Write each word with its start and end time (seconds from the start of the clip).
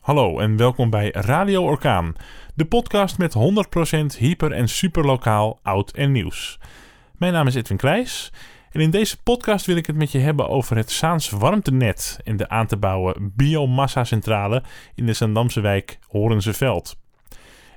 Hallo 0.00 0.38
en 0.38 0.56
welkom 0.56 0.90
bij 0.90 1.10
Radio 1.10 1.62
Orkaan, 1.62 2.14
de 2.54 2.64
podcast 2.64 3.18
met 3.18 3.34
100% 3.34 4.18
hyper- 4.18 4.52
en 4.52 4.68
superlokaal 4.68 5.58
oud 5.62 5.90
en 5.90 6.12
nieuws. 6.12 6.58
Mijn 7.16 7.32
naam 7.32 7.46
is 7.46 7.54
Edwin 7.54 7.76
Kleijs 7.76 8.32
en 8.70 8.80
in 8.80 8.90
deze 8.90 9.22
podcast 9.22 9.66
wil 9.66 9.76
ik 9.76 9.86
het 9.86 9.96
met 9.96 10.12
je 10.12 10.18
hebben 10.18 10.48
over 10.48 10.76
het 10.76 10.90
Saans 10.90 11.30
warmtenet 11.30 12.20
en 12.24 12.36
de 12.36 12.48
aan 12.48 12.66
te 12.66 12.76
bouwen 12.76 13.32
biomassa-centrale 13.36 14.62
in 14.94 15.06
de 15.06 15.12
Zandamse 15.12 15.60
wijk 15.60 15.98
Horenseveld. 16.06 16.96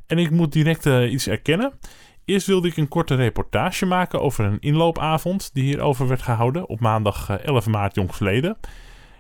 En 0.08 0.18
ik 0.18 0.32
moet 0.32 0.52
direct 0.52 0.86
uh, 0.86 1.12
iets 1.12 1.28
erkennen. 1.28 1.74
Eerst 2.26 2.48
wilde 2.48 2.68
ik 2.68 2.78
een 2.78 2.88
korte 2.88 3.16
reportage 3.16 3.86
maken 3.86 4.22
over 4.22 4.46
een 4.46 4.60
inloopavond 4.60 5.50
die 5.54 5.64
hierover 5.64 6.08
werd 6.08 6.22
gehouden 6.22 6.70
op 6.70 6.80
maandag 6.80 7.30
11 7.30 7.66
eh, 7.66 7.74
maart 7.74 7.96
jongstleden 7.96 8.58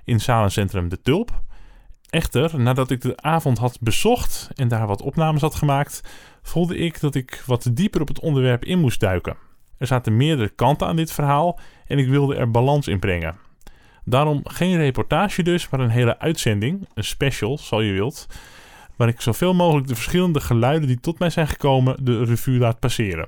in 0.03 0.19
Zalencentrum 0.19 0.89
De 0.89 1.01
Tulp. 1.01 1.41
Echter, 2.13 2.59
nadat 2.59 2.91
ik 2.91 3.01
de 3.01 3.17
avond 3.17 3.57
had 3.57 3.77
bezocht 3.81 4.49
en 4.55 4.67
daar 4.67 4.87
wat 4.87 5.01
opnames 5.01 5.41
had 5.41 5.55
gemaakt, 5.55 6.01
voelde 6.41 6.77
ik 6.77 6.99
dat 6.99 7.15
ik 7.15 7.43
wat 7.45 7.69
dieper 7.73 8.01
op 8.01 8.07
het 8.07 8.19
onderwerp 8.19 8.65
in 8.65 8.79
moest 8.79 8.99
duiken. 8.99 9.37
Er 9.77 9.87
zaten 9.87 10.17
meerdere 10.17 10.49
kanten 10.49 10.87
aan 10.87 10.95
dit 10.95 11.11
verhaal 11.11 11.59
en 11.87 11.97
ik 11.97 12.07
wilde 12.07 12.35
er 12.35 12.51
balans 12.51 12.87
in 12.87 12.99
brengen. 12.99 13.35
Daarom 14.05 14.39
geen 14.43 14.77
reportage 14.77 15.43
dus, 15.43 15.69
maar 15.69 15.79
een 15.79 15.89
hele 15.89 16.19
uitzending, 16.19 16.87
een 16.93 17.03
special, 17.03 17.57
zal 17.57 17.81
je 17.81 17.93
wilt, 17.93 18.27
waar 18.95 19.07
ik 19.07 19.21
zoveel 19.21 19.53
mogelijk 19.53 19.87
de 19.87 19.95
verschillende 19.95 20.39
geluiden 20.39 20.87
die 20.87 20.99
tot 20.99 21.19
mij 21.19 21.29
zijn 21.29 21.47
gekomen 21.47 22.05
de 22.05 22.23
revue 22.23 22.59
laat 22.59 22.79
passeren. 22.79 23.27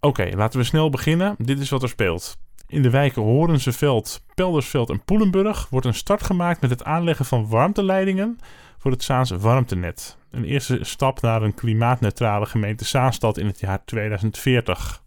Oké, 0.00 0.30
laten 0.36 0.58
we 0.58 0.64
snel 0.64 0.90
beginnen. 0.90 1.34
Dit 1.38 1.60
is 1.60 1.70
wat 1.70 1.82
er 1.82 1.88
speelt. 1.88 2.38
In 2.68 2.82
de 2.82 2.90
wijken 2.90 3.22
Horenseveld, 3.22 4.24
Peldersveld 4.34 4.90
en 4.90 5.04
Poelenburg 5.04 5.68
wordt 5.70 5.86
een 5.86 5.94
start 5.94 6.22
gemaakt 6.22 6.60
met 6.60 6.70
het 6.70 6.84
aanleggen 6.84 7.24
van 7.24 7.48
warmteleidingen 7.48 8.38
voor 8.78 8.90
het 8.90 9.02
Saans 9.02 9.30
warmtenet. 9.30 10.18
Een 10.30 10.44
eerste 10.44 10.78
stap 10.82 11.20
naar 11.20 11.42
een 11.42 11.54
klimaatneutrale 11.54 12.46
gemeente 12.46 12.84
Zaanstad 12.84 13.38
in 13.38 13.46
het 13.46 13.60
jaar 13.60 13.84
2040. 13.84 15.02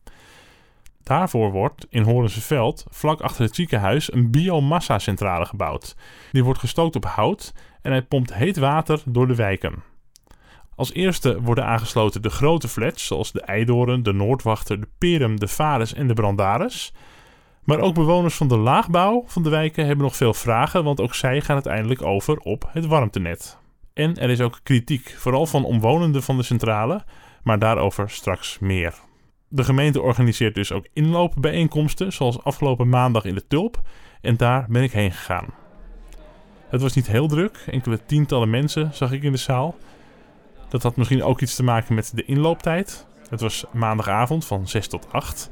Daarvoor 1.03 1.51
wordt 1.51 1.85
in 1.89 2.03
Horenseveld, 2.03 2.85
vlak 2.89 3.21
achter 3.21 3.43
het 3.43 3.55
ziekenhuis, 3.55 4.13
een 4.13 4.31
biomassa-centrale 4.31 5.45
gebouwd. 5.45 5.95
Die 6.31 6.43
wordt 6.43 6.59
gestookt 6.59 6.95
op 6.95 7.05
hout 7.05 7.53
en 7.81 7.91
hij 7.91 8.01
pompt 8.01 8.33
heet 8.33 8.57
water 8.57 9.01
door 9.05 9.27
de 9.27 9.35
wijken. 9.35 9.83
Als 10.75 10.93
eerste 10.93 11.41
worden 11.41 11.65
aangesloten 11.65 12.21
de 12.21 12.29
grote 12.29 12.67
flats, 12.67 13.05
zoals 13.05 13.31
de 13.31 13.41
Eidoren, 13.41 14.03
de 14.03 14.13
Noordwachter, 14.13 14.79
de 14.79 14.87
Perum, 14.97 15.39
de 15.39 15.47
Vares 15.47 15.93
en 15.93 16.07
de 16.07 16.13
Brandaris. 16.13 16.93
Maar 17.69 17.79
ook 17.79 17.93
bewoners 17.93 18.35
van 18.35 18.47
de 18.47 18.57
laagbouw 18.57 19.23
van 19.25 19.43
de 19.43 19.49
wijken 19.49 19.85
hebben 19.85 20.05
nog 20.05 20.15
veel 20.15 20.33
vragen, 20.33 20.83
want 20.83 21.01
ook 21.01 21.15
zij 21.15 21.41
gaan 21.41 21.53
uiteindelijk 21.53 22.01
over 22.01 22.37
op 22.37 22.69
het 22.71 22.85
warmtenet. 22.85 23.57
En 23.93 24.17
er 24.17 24.29
is 24.29 24.41
ook 24.41 24.59
kritiek, 24.63 25.15
vooral 25.17 25.45
van 25.45 25.65
omwonenden 25.65 26.23
van 26.23 26.37
de 26.37 26.43
centrale, 26.43 27.03
maar 27.43 27.59
daarover 27.59 28.09
straks 28.09 28.59
meer. 28.59 28.93
De 29.47 29.63
gemeente 29.63 30.01
organiseert 30.01 30.55
dus 30.55 30.71
ook 30.71 30.87
inloopbijeenkomsten, 30.93 32.13
zoals 32.13 32.43
afgelopen 32.43 32.89
maandag 32.89 33.25
in 33.25 33.35
de 33.35 33.47
Tulp, 33.47 33.81
en 34.21 34.37
daar 34.37 34.65
ben 34.69 34.83
ik 34.83 34.91
heen 34.91 35.11
gegaan. 35.11 35.47
Het 36.69 36.81
was 36.81 36.93
niet 36.93 37.07
heel 37.07 37.27
druk, 37.27 37.63
enkele 37.65 38.05
tientallen 38.05 38.49
mensen 38.49 38.89
zag 38.93 39.11
ik 39.11 39.23
in 39.23 39.31
de 39.31 39.37
zaal. 39.37 39.75
Dat 40.69 40.83
had 40.83 40.95
misschien 40.95 41.23
ook 41.23 41.41
iets 41.41 41.55
te 41.55 41.63
maken 41.63 41.95
met 41.95 42.11
de 42.15 42.25
inlooptijd. 42.25 43.07
Het 43.29 43.41
was 43.41 43.65
maandagavond 43.71 44.45
van 44.45 44.67
6 44.67 44.87
tot 44.87 45.07
8. 45.11 45.49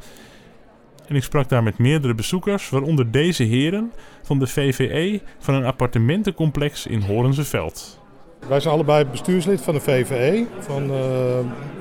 En 1.07 1.15
ik 1.15 1.23
sprak 1.23 1.49
daar 1.49 1.63
met 1.63 1.77
meerdere 1.77 2.15
bezoekers, 2.15 2.69
waaronder 2.69 3.11
deze 3.11 3.43
heren 3.43 3.91
van 4.21 4.39
de 4.39 4.47
VVE 4.47 5.21
van 5.39 5.53
een 5.53 5.65
appartementencomplex 5.65 6.87
in 6.87 7.01
Horenseveld. 7.01 7.99
Wij 8.47 8.59
zijn 8.59 8.73
allebei 8.73 9.05
bestuurslid 9.05 9.61
van 9.61 9.73
de 9.73 9.79
VVE. 9.79 10.45
Van 10.59 10.91
uh, 10.91 10.99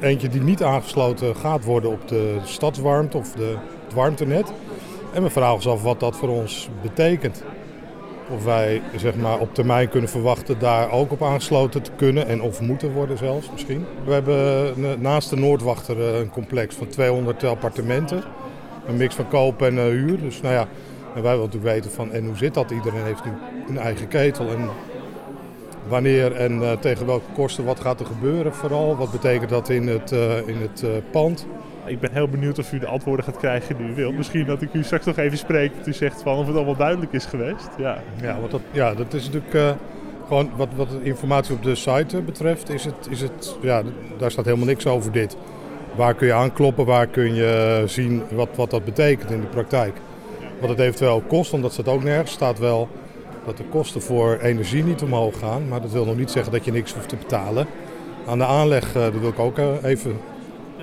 eentje 0.00 0.28
die 0.28 0.40
niet 0.40 0.62
aangesloten 0.62 1.36
gaat 1.36 1.64
worden 1.64 1.90
op 1.90 2.08
de 2.08 2.38
stadswarmte 2.44 3.16
of 3.16 3.32
de, 3.32 3.56
het 3.84 3.94
warmtenet. 3.94 4.52
En 5.12 5.22
we 5.22 5.30
vragen 5.30 5.54
ons 5.54 5.66
af 5.66 5.82
wat 5.82 6.00
dat 6.00 6.16
voor 6.16 6.28
ons 6.28 6.68
betekent. 6.82 7.44
Of 8.30 8.44
wij 8.44 8.82
zeg 8.96 9.14
maar, 9.16 9.38
op 9.38 9.54
termijn 9.54 9.88
kunnen 9.88 10.10
verwachten 10.10 10.58
daar 10.58 10.90
ook 10.90 11.12
op 11.12 11.22
aangesloten 11.22 11.82
te 11.82 11.90
kunnen 11.96 12.26
en 12.26 12.42
of 12.42 12.60
moeten 12.60 12.92
worden 12.92 13.18
zelfs 13.18 13.50
misschien. 13.52 13.84
We 14.04 14.12
hebben 14.12 15.00
naast 15.00 15.30
de 15.30 15.36
Noordwachter 15.36 16.00
eh, 16.00 16.18
een 16.18 16.30
complex 16.30 16.74
van 16.74 16.88
200 16.88 17.44
appartementen. 17.44 18.22
Een 18.88 18.96
mix 18.96 19.14
van 19.14 19.28
koop 19.28 19.62
en 19.62 19.74
uh, 19.74 19.82
huur. 19.82 20.20
Dus 20.20 20.40
nou 20.40 20.54
ja, 20.54 20.66
en 21.14 21.22
wij 21.22 21.22
willen 21.22 21.38
natuurlijk 21.38 21.72
weten 21.72 21.90
van 21.90 22.12
en 22.12 22.26
hoe 22.26 22.36
zit 22.36 22.54
dat? 22.54 22.70
Iedereen 22.70 23.04
heeft 23.04 23.24
nu 23.24 23.30
een 23.68 23.78
eigen 23.78 24.08
ketel 24.08 24.48
en 24.48 24.68
wanneer 25.88 26.32
en 26.32 26.52
uh, 26.52 26.72
tegen 26.72 27.06
welke 27.06 27.32
kosten 27.34 27.64
wat 27.64 27.80
gaat 27.80 28.00
er 28.00 28.06
gebeuren 28.06 28.54
vooral. 28.54 28.96
Wat 28.96 29.10
betekent 29.10 29.50
dat 29.50 29.68
in 29.68 29.88
het, 29.88 30.12
uh, 30.12 30.48
in 30.48 30.56
het 30.56 30.84
pand? 31.10 31.46
Ik 31.86 32.00
ben 32.00 32.12
heel 32.12 32.28
benieuwd 32.28 32.58
of 32.58 32.72
u 32.72 32.78
de 32.78 32.86
antwoorden 32.86 33.24
gaat 33.24 33.36
krijgen 33.36 33.76
die 33.76 33.86
u 33.86 33.94
wilt. 33.94 34.16
Misschien 34.16 34.46
dat 34.46 34.62
ik 34.62 34.74
u 34.74 34.82
straks 34.82 35.06
nog 35.06 35.16
even 35.16 35.38
spreek 35.38 35.76
dat 35.76 35.86
u 35.86 35.92
zegt 35.92 36.22
van 36.22 36.36
of 36.36 36.46
het 36.46 36.56
allemaal 36.56 36.76
duidelijk 36.76 37.12
is 37.12 37.24
geweest. 37.24 37.68
Ja, 37.78 37.98
ja, 38.22 38.38
want 38.38 38.50
dat, 38.50 38.60
ja 38.70 38.94
dat 38.94 39.14
is 39.14 39.24
natuurlijk 39.24 39.54
uh, 39.54 39.70
gewoon 40.26 40.50
wat, 40.56 40.68
wat 40.76 40.90
de 40.90 41.02
informatie 41.02 41.54
op 41.54 41.62
de 41.62 41.74
site 41.74 42.22
betreft. 42.22 42.70
Is 42.70 42.84
het, 42.84 43.08
is 43.10 43.20
het, 43.20 43.56
ja, 43.60 43.82
daar 44.18 44.30
staat 44.30 44.44
helemaal 44.44 44.66
niks 44.66 44.86
over 44.86 45.12
dit. 45.12 45.36
Waar 45.96 46.14
kun 46.14 46.26
je 46.26 46.32
aankloppen, 46.32 46.84
waar 46.84 47.06
kun 47.06 47.34
je 47.34 47.82
zien 47.86 48.22
wat, 48.30 48.48
wat 48.54 48.70
dat 48.70 48.84
betekent 48.84 49.30
in 49.30 49.40
de 49.40 49.46
praktijk. 49.46 49.96
Wat 50.60 50.68
het 50.68 50.78
eventueel 50.78 51.20
kost, 51.20 51.52
omdat 51.52 51.72
staat 51.72 51.88
ook 51.88 52.02
nergens. 52.02 52.30
staat 52.30 52.58
wel 52.58 52.88
dat 53.44 53.56
de 53.56 53.64
kosten 53.64 54.02
voor 54.02 54.38
energie 54.38 54.84
niet 54.84 55.02
omhoog 55.02 55.38
gaan. 55.38 55.68
Maar 55.68 55.80
dat 55.80 55.92
wil 55.92 56.04
nog 56.04 56.16
niet 56.16 56.30
zeggen 56.30 56.52
dat 56.52 56.64
je 56.64 56.72
niks 56.72 56.94
hoeft 56.94 57.08
te 57.08 57.16
betalen. 57.16 57.66
Aan 58.26 58.38
de 58.38 58.46
aanleg, 58.46 58.88
uh, 58.88 58.92
dat 59.02 59.18
wil 59.18 59.28
ik 59.28 59.38
ook 59.38 59.58
uh, 59.58 59.82
even 59.82 60.16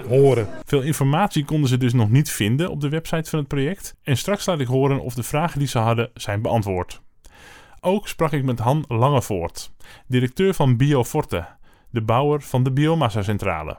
horen. 0.08 0.48
Veel 0.66 0.82
informatie 0.82 1.46
konden 1.46 1.70
ze 1.70 1.78
dus 1.78 1.94
nog 1.94 2.10
niet 2.10 2.32
vinden 2.32 2.70
op 2.70 2.82
de 2.82 2.90
website 2.90 3.30
van 3.30 3.40
het 3.40 3.48
project. 3.48 3.96
En 4.04 4.18
straks 4.18 4.46
laat 4.46 4.60
ik 4.60 4.68
horen 4.68 5.00
of 5.00 5.14
de 5.14 5.24
vragen 5.24 5.60
die 5.60 5.68
ze 5.68 5.80
hadden 5.80 6.12
zijn 6.14 6.42
beantwoord. 6.42 7.02
Ook 7.82 8.08
sprak 8.08 8.32
ik 8.32 8.44
met 8.44 8.60
Han 8.60 8.86
Langevoort, 8.88 9.72
directeur 10.08 10.54
van 10.54 10.78
Bioforte, 10.78 11.46
de 11.90 12.02
bouwer 12.02 12.42
van 12.42 12.64
de 12.64 12.72
biomassa-centrale. 12.72 13.78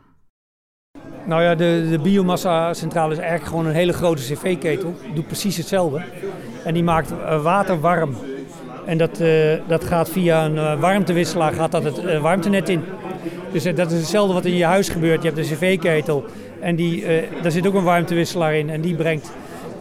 Nou 1.27 1.43
ja, 1.43 1.55
de, 1.55 1.87
de 1.91 1.99
biomassa-centrale 1.99 3.13
is 3.13 3.19
eigenlijk 3.19 3.49
gewoon 3.49 3.67
een 3.67 3.75
hele 3.75 3.93
grote 3.93 4.23
cv-ketel. 4.23 4.95
Doet 5.15 5.27
precies 5.27 5.57
hetzelfde. 5.57 6.03
En 6.65 6.75
die 6.75 6.83
maakt 6.83 7.13
uh, 7.13 7.43
water 7.43 7.81
warm. 7.81 8.17
En 8.87 8.99
dat, 8.99 9.21
uh, 9.21 9.53
dat 9.67 9.85
gaat 9.85 10.09
via 10.09 10.45
een 10.45 10.55
uh, 10.55 10.81
warmtewisselaar 10.81 11.53
gaat 11.53 11.73
dat 11.73 11.85
het 11.85 12.19
warmtenet 12.21 12.69
in. 12.69 12.85
Dus 13.53 13.63
dat 13.63 13.91
is 13.91 13.99
hetzelfde 13.99 14.35
wat 14.35 14.45
in 14.45 14.57
je 14.57 14.65
huis 14.65 14.89
gebeurt. 14.89 15.23
Je 15.23 15.29
hebt 15.29 15.51
een 15.51 15.57
cv-ketel 15.57 16.25
en 16.61 16.77
die, 16.77 17.05
daar 17.43 17.51
zit 17.51 17.67
ook 17.67 17.75
een 17.75 17.83
warmtewisselaar 17.85 18.55
in. 18.55 18.71
En 18.71 18.81
die, 18.81 18.95
brengt, 18.95 19.33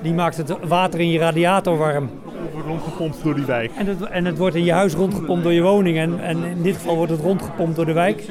die 0.02 0.14
maakt 0.14 0.38
het 0.38 0.56
water 0.68 1.00
in 1.00 1.09
je 1.09 1.20
radiator 1.20 1.78
warm. 1.78 2.09
Het 2.26 2.53
wordt 2.53 2.68
rondgepompt 2.68 3.24
door 3.24 3.36
die 3.36 3.46
wijk. 3.46 3.72
En 3.78 3.88
het, 3.88 4.02
en 4.02 4.26
het 4.26 4.38
wordt 4.38 4.56
in 4.56 4.64
je 4.64 4.72
huis 4.72 4.94
rondgepompt 4.94 5.44
door 5.44 5.53
je 5.53 5.62
woning. 5.62 5.98
En, 5.98 6.20
en 6.20 6.44
in 6.44 6.62
dit 6.62 6.76
geval 6.76 6.96
wordt 6.96 7.12
het 7.12 7.22
rondgepompt 7.22 7.76
door 7.76 7.86
de 7.86 7.94
wijk. 7.94 8.24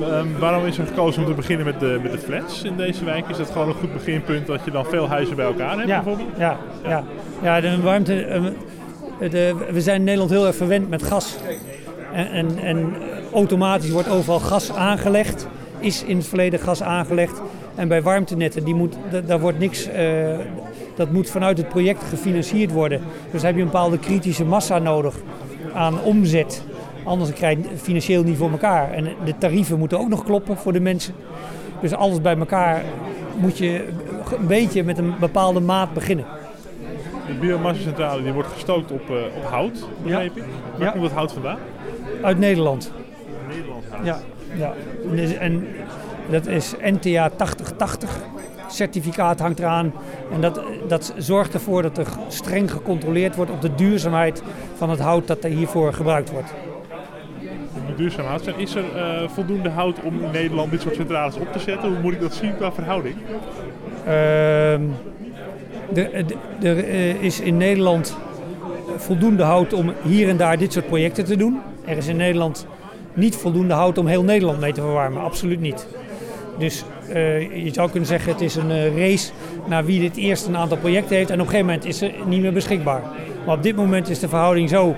Um, 0.00 0.38
waarom 0.38 0.64
is 0.64 0.78
er 0.78 0.86
gekozen 0.86 1.22
om 1.22 1.28
te 1.28 1.34
beginnen 1.34 1.66
met 1.66 1.80
de, 1.80 1.98
met 2.02 2.12
de 2.12 2.18
flats 2.18 2.62
in 2.62 2.76
deze 2.76 3.04
wijk? 3.04 3.28
Is 3.28 3.36
dat 3.36 3.50
gewoon 3.50 3.68
een 3.68 3.74
goed 3.74 3.92
beginpunt 3.92 4.46
dat 4.46 4.64
je 4.64 4.70
dan 4.70 4.84
veel 4.84 5.08
huizen 5.08 5.36
bij 5.36 5.44
elkaar 5.44 5.76
hebt 5.76 5.88
ja, 5.88 6.02
bijvoorbeeld? 6.02 6.38
Ja, 6.38 6.58
ja. 6.82 7.04
ja 7.42 7.60
de 7.60 7.80
warmte, 7.80 8.52
de, 9.18 9.54
we 9.70 9.80
zijn 9.80 9.96
in 9.96 10.04
Nederland 10.04 10.30
heel 10.30 10.46
erg 10.46 10.56
verwend 10.56 10.88
met 10.88 11.02
gas. 11.02 11.36
En, 12.12 12.30
en, 12.30 12.58
en, 12.58 12.94
automatisch 13.32 13.90
wordt 13.90 14.08
overal 14.08 14.40
gas 14.40 14.72
aangelegd. 14.72 15.46
Is 15.78 16.04
in 16.04 16.16
het 16.16 16.26
verleden 16.26 16.60
gas 16.60 16.82
aangelegd. 16.82 17.42
En 17.74 17.88
bij 17.88 18.02
warmtenetten, 18.02 18.64
die 18.64 18.74
moet, 18.74 18.96
daar 19.26 19.40
wordt 19.40 19.58
niks, 19.58 19.88
uh, 19.88 19.94
dat 20.96 21.10
moet 21.10 21.30
vanuit 21.30 21.58
het 21.58 21.68
project 21.68 22.02
gefinancierd 22.02 22.72
worden. 22.72 23.00
Dus 23.30 23.42
heb 23.42 23.54
je 23.54 23.60
een 23.60 23.66
bepaalde 23.66 23.98
kritische 23.98 24.44
massa 24.44 24.78
nodig 24.78 25.14
aan 25.72 26.02
omzet. 26.02 26.62
Anders 27.04 27.32
krijg 27.32 27.58
je 27.58 27.68
het 27.68 27.80
financieel 27.80 28.22
niet 28.22 28.36
voor 28.36 28.50
elkaar. 28.50 28.92
En 28.92 29.08
de 29.24 29.38
tarieven 29.38 29.78
moeten 29.78 29.98
ook 29.98 30.08
nog 30.08 30.24
kloppen 30.24 30.56
voor 30.56 30.72
de 30.72 30.80
mensen. 30.80 31.14
Dus 31.80 31.92
alles 31.92 32.20
bij 32.20 32.36
elkaar 32.36 32.82
moet 33.36 33.58
je 33.58 33.88
een 34.38 34.46
beetje 34.46 34.84
met 34.84 34.98
een 34.98 35.14
bepaalde 35.20 35.60
maat 35.60 35.92
beginnen. 35.92 36.24
De 37.26 37.34
biomassacentrale 37.40 38.22
die 38.22 38.32
wordt 38.32 38.48
gestookt 38.48 38.92
op, 38.92 39.10
uh, 39.10 39.16
op 39.36 39.44
hout, 39.44 39.88
begreep 40.02 40.36
ik. 40.36 40.44
Waar 40.76 40.86
ja. 40.86 40.90
komt 40.90 41.02
dat 41.02 41.12
hout 41.12 41.32
vandaan? 41.32 41.58
Uit 42.22 42.38
Nederland. 42.38 42.92
Nederland 43.48 43.84
hout? 43.90 44.06
Ja, 44.06 44.20
ja. 44.56 44.72
En 45.38 45.66
dat 46.30 46.46
is 46.46 46.74
NTA 46.80 47.30
8080. 47.36 48.20
Certificaat 48.68 49.40
hangt 49.40 49.58
eraan. 49.58 49.92
En 50.32 50.40
dat, 50.40 50.60
dat 50.88 51.14
zorgt 51.16 51.54
ervoor 51.54 51.82
dat 51.82 51.98
er 51.98 52.06
streng 52.28 52.70
gecontroleerd 52.70 53.36
wordt 53.36 53.50
op 53.50 53.60
de 53.60 53.74
duurzaamheid 53.74 54.42
van 54.74 54.90
het 54.90 55.00
hout 55.00 55.26
dat 55.26 55.44
er 55.44 55.50
hiervoor 55.50 55.92
gebruikt 55.92 56.30
wordt. 56.30 56.54
Duurzaam 57.96 58.26
hout. 58.26 58.50
Is 58.56 58.74
er 58.74 58.84
uh, 58.96 59.28
voldoende 59.28 59.68
hout 59.68 60.02
om 60.02 60.22
in 60.22 60.30
Nederland 60.32 60.70
dit 60.70 60.80
soort 60.80 60.94
centrales 60.94 61.36
op 61.36 61.52
te 61.52 61.58
zetten? 61.58 61.88
Hoe 61.88 62.00
moet 62.02 62.12
ik 62.12 62.20
dat 62.20 62.34
zien 62.34 62.56
qua 62.56 62.72
verhouding? 62.72 63.14
Uh, 64.06 64.72
er 66.62 67.20
is 67.20 67.40
in 67.40 67.56
Nederland 67.56 68.16
voldoende 68.96 69.42
hout 69.42 69.72
om 69.72 69.92
hier 70.02 70.28
en 70.28 70.36
daar 70.36 70.58
dit 70.58 70.72
soort 70.72 70.86
projecten 70.86 71.24
te 71.24 71.36
doen. 71.36 71.60
Er 71.84 71.96
is 71.96 72.06
in 72.06 72.16
Nederland 72.16 72.66
niet 73.12 73.36
voldoende 73.36 73.74
hout 73.74 73.98
om 73.98 74.06
heel 74.06 74.22
Nederland 74.22 74.60
mee 74.60 74.72
te 74.72 74.80
verwarmen. 74.80 75.22
Absoluut 75.22 75.60
niet. 75.60 75.86
Dus 76.58 76.84
je 77.54 77.70
zou 77.72 77.90
kunnen 77.90 78.08
zeggen, 78.08 78.32
het 78.32 78.40
is 78.40 78.54
een 78.54 78.96
race 78.96 79.32
naar 79.66 79.84
wie 79.84 80.00
dit 80.00 80.16
eerst 80.16 80.46
een 80.46 80.56
aantal 80.56 80.76
projecten 80.78 81.16
heeft. 81.16 81.30
En 81.30 81.40
op 81.40 81.46
een 81.46 81.50
gegeven 81.50 81.66
moment 81.66 81.86
is 81.86 81.98
ze 81.98 82.12
niet 82.26 82.40
meer 82.40 82.52
beschikbaar. 82.52 83.02
Maar 83.46 83.56
op 83.56 83.62
dit 83.62 83.76
moment 83.76 84.08
is 84.08 84.18
de 84.18 84.28
verhouding 84.28 84.68
zo 84.68 84.96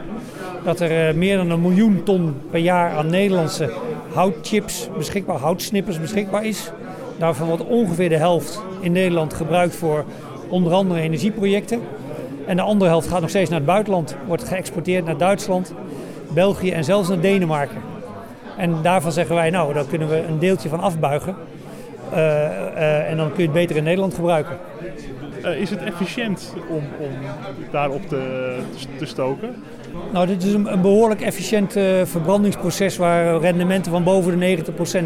dat 0.67 0.81
er 0.81 1.17
meer 1.17 1.37
dan 1.37 1.51
een 1.51 1.61
miljoen 1.61 2.03
ton 2.03 2.35
per 2.51 2.61
jaar 2.61 2.91
aan 2.97 3.11
Nederlandse 3.11 3.71
houtchips 4.13 4.89
beschikbaar, 4.97 5.37
houtsnippers 5.37 6.01
beschikbaar 6.01 6.45
is. 6.45 6.71
Daarvan 7.19 7.47
wordt 7.47 7.65
ongeveer 7.65 8.09
de 8.09 8.17
helft 8.17 8.63
in 8.81 8.93
Nederland 8.93 9.35
gebruikt 9.35 9.77
voor 9.77 10.05
onder 10.49 10.73
andere 10.73 11.01
energieprojecten. 11.01 11.81
En 12.47 12.57
de 12.57 12.63
andere 12.63 12.91
helft 12.91 13.09
gaat 13.09 13.21
nog 13.21 13.31
steeds 13.31 13.51
naar 13.51 13.59
het 13.59 13.69
buitenland, 13.69 14.17
wordt 14.27 14.45
geëxporteerd 14.45 15.05
naar 15.05 15.17
Duitsland, 15.17 15.73
België 16.35 16.71
en 16.71 16.85
zelfs 16.85 17.09
naar 17.09 17.21
Denemarken. 17.21 17.81
En 18.57 18.83
daarvan 18.83 19.13
zeggen 19.13 19.35
wij, 19.35 19.51
nou, 19.51 19.75
daar 19.75 19.87
kunnen 19.87 20.09
we 20.09 20.25
een 20.29 20.39
deeltje 20.39 20.69
van 20.69 20.81
afbuigen. 20.81 21.35
Uh, 22.13 22.19
uh, 22.19 23.11
en 23.11 23.17
dan 23.17 23.29
kun 23.29 23.39
je 23.39 23.43
het 23.43 23.53
beter 23.53 23.77
in 23.77 23.85
Nederland 23.85 24.15
gebruiken. 24.15 24.57
Uh, 25.47 25.61
is 25.61 25.71
het 25.71 25.83
efficiënt 25.83 26.55
om, 26.69 26.83
om 26.99 27.11
daarop 27.71 28.09
te, 28.09 28.57
te 28.99 29.07
stoken? 29.07 29.55
Nou, 30.13 30.27
dit 30.27 30.43
is 30.43 30.53
een, 30.53 30.73
een 30.73 30.81
behoorlijk 30.81 31.21
efficiënt 31.21 31.73
verbrandingsproces 32.05 32.97
waar 32.97 33.41
rendementen 33.41 33.93
van 33.93 34.05
boven 34.05 34.39
de 34.39 34.57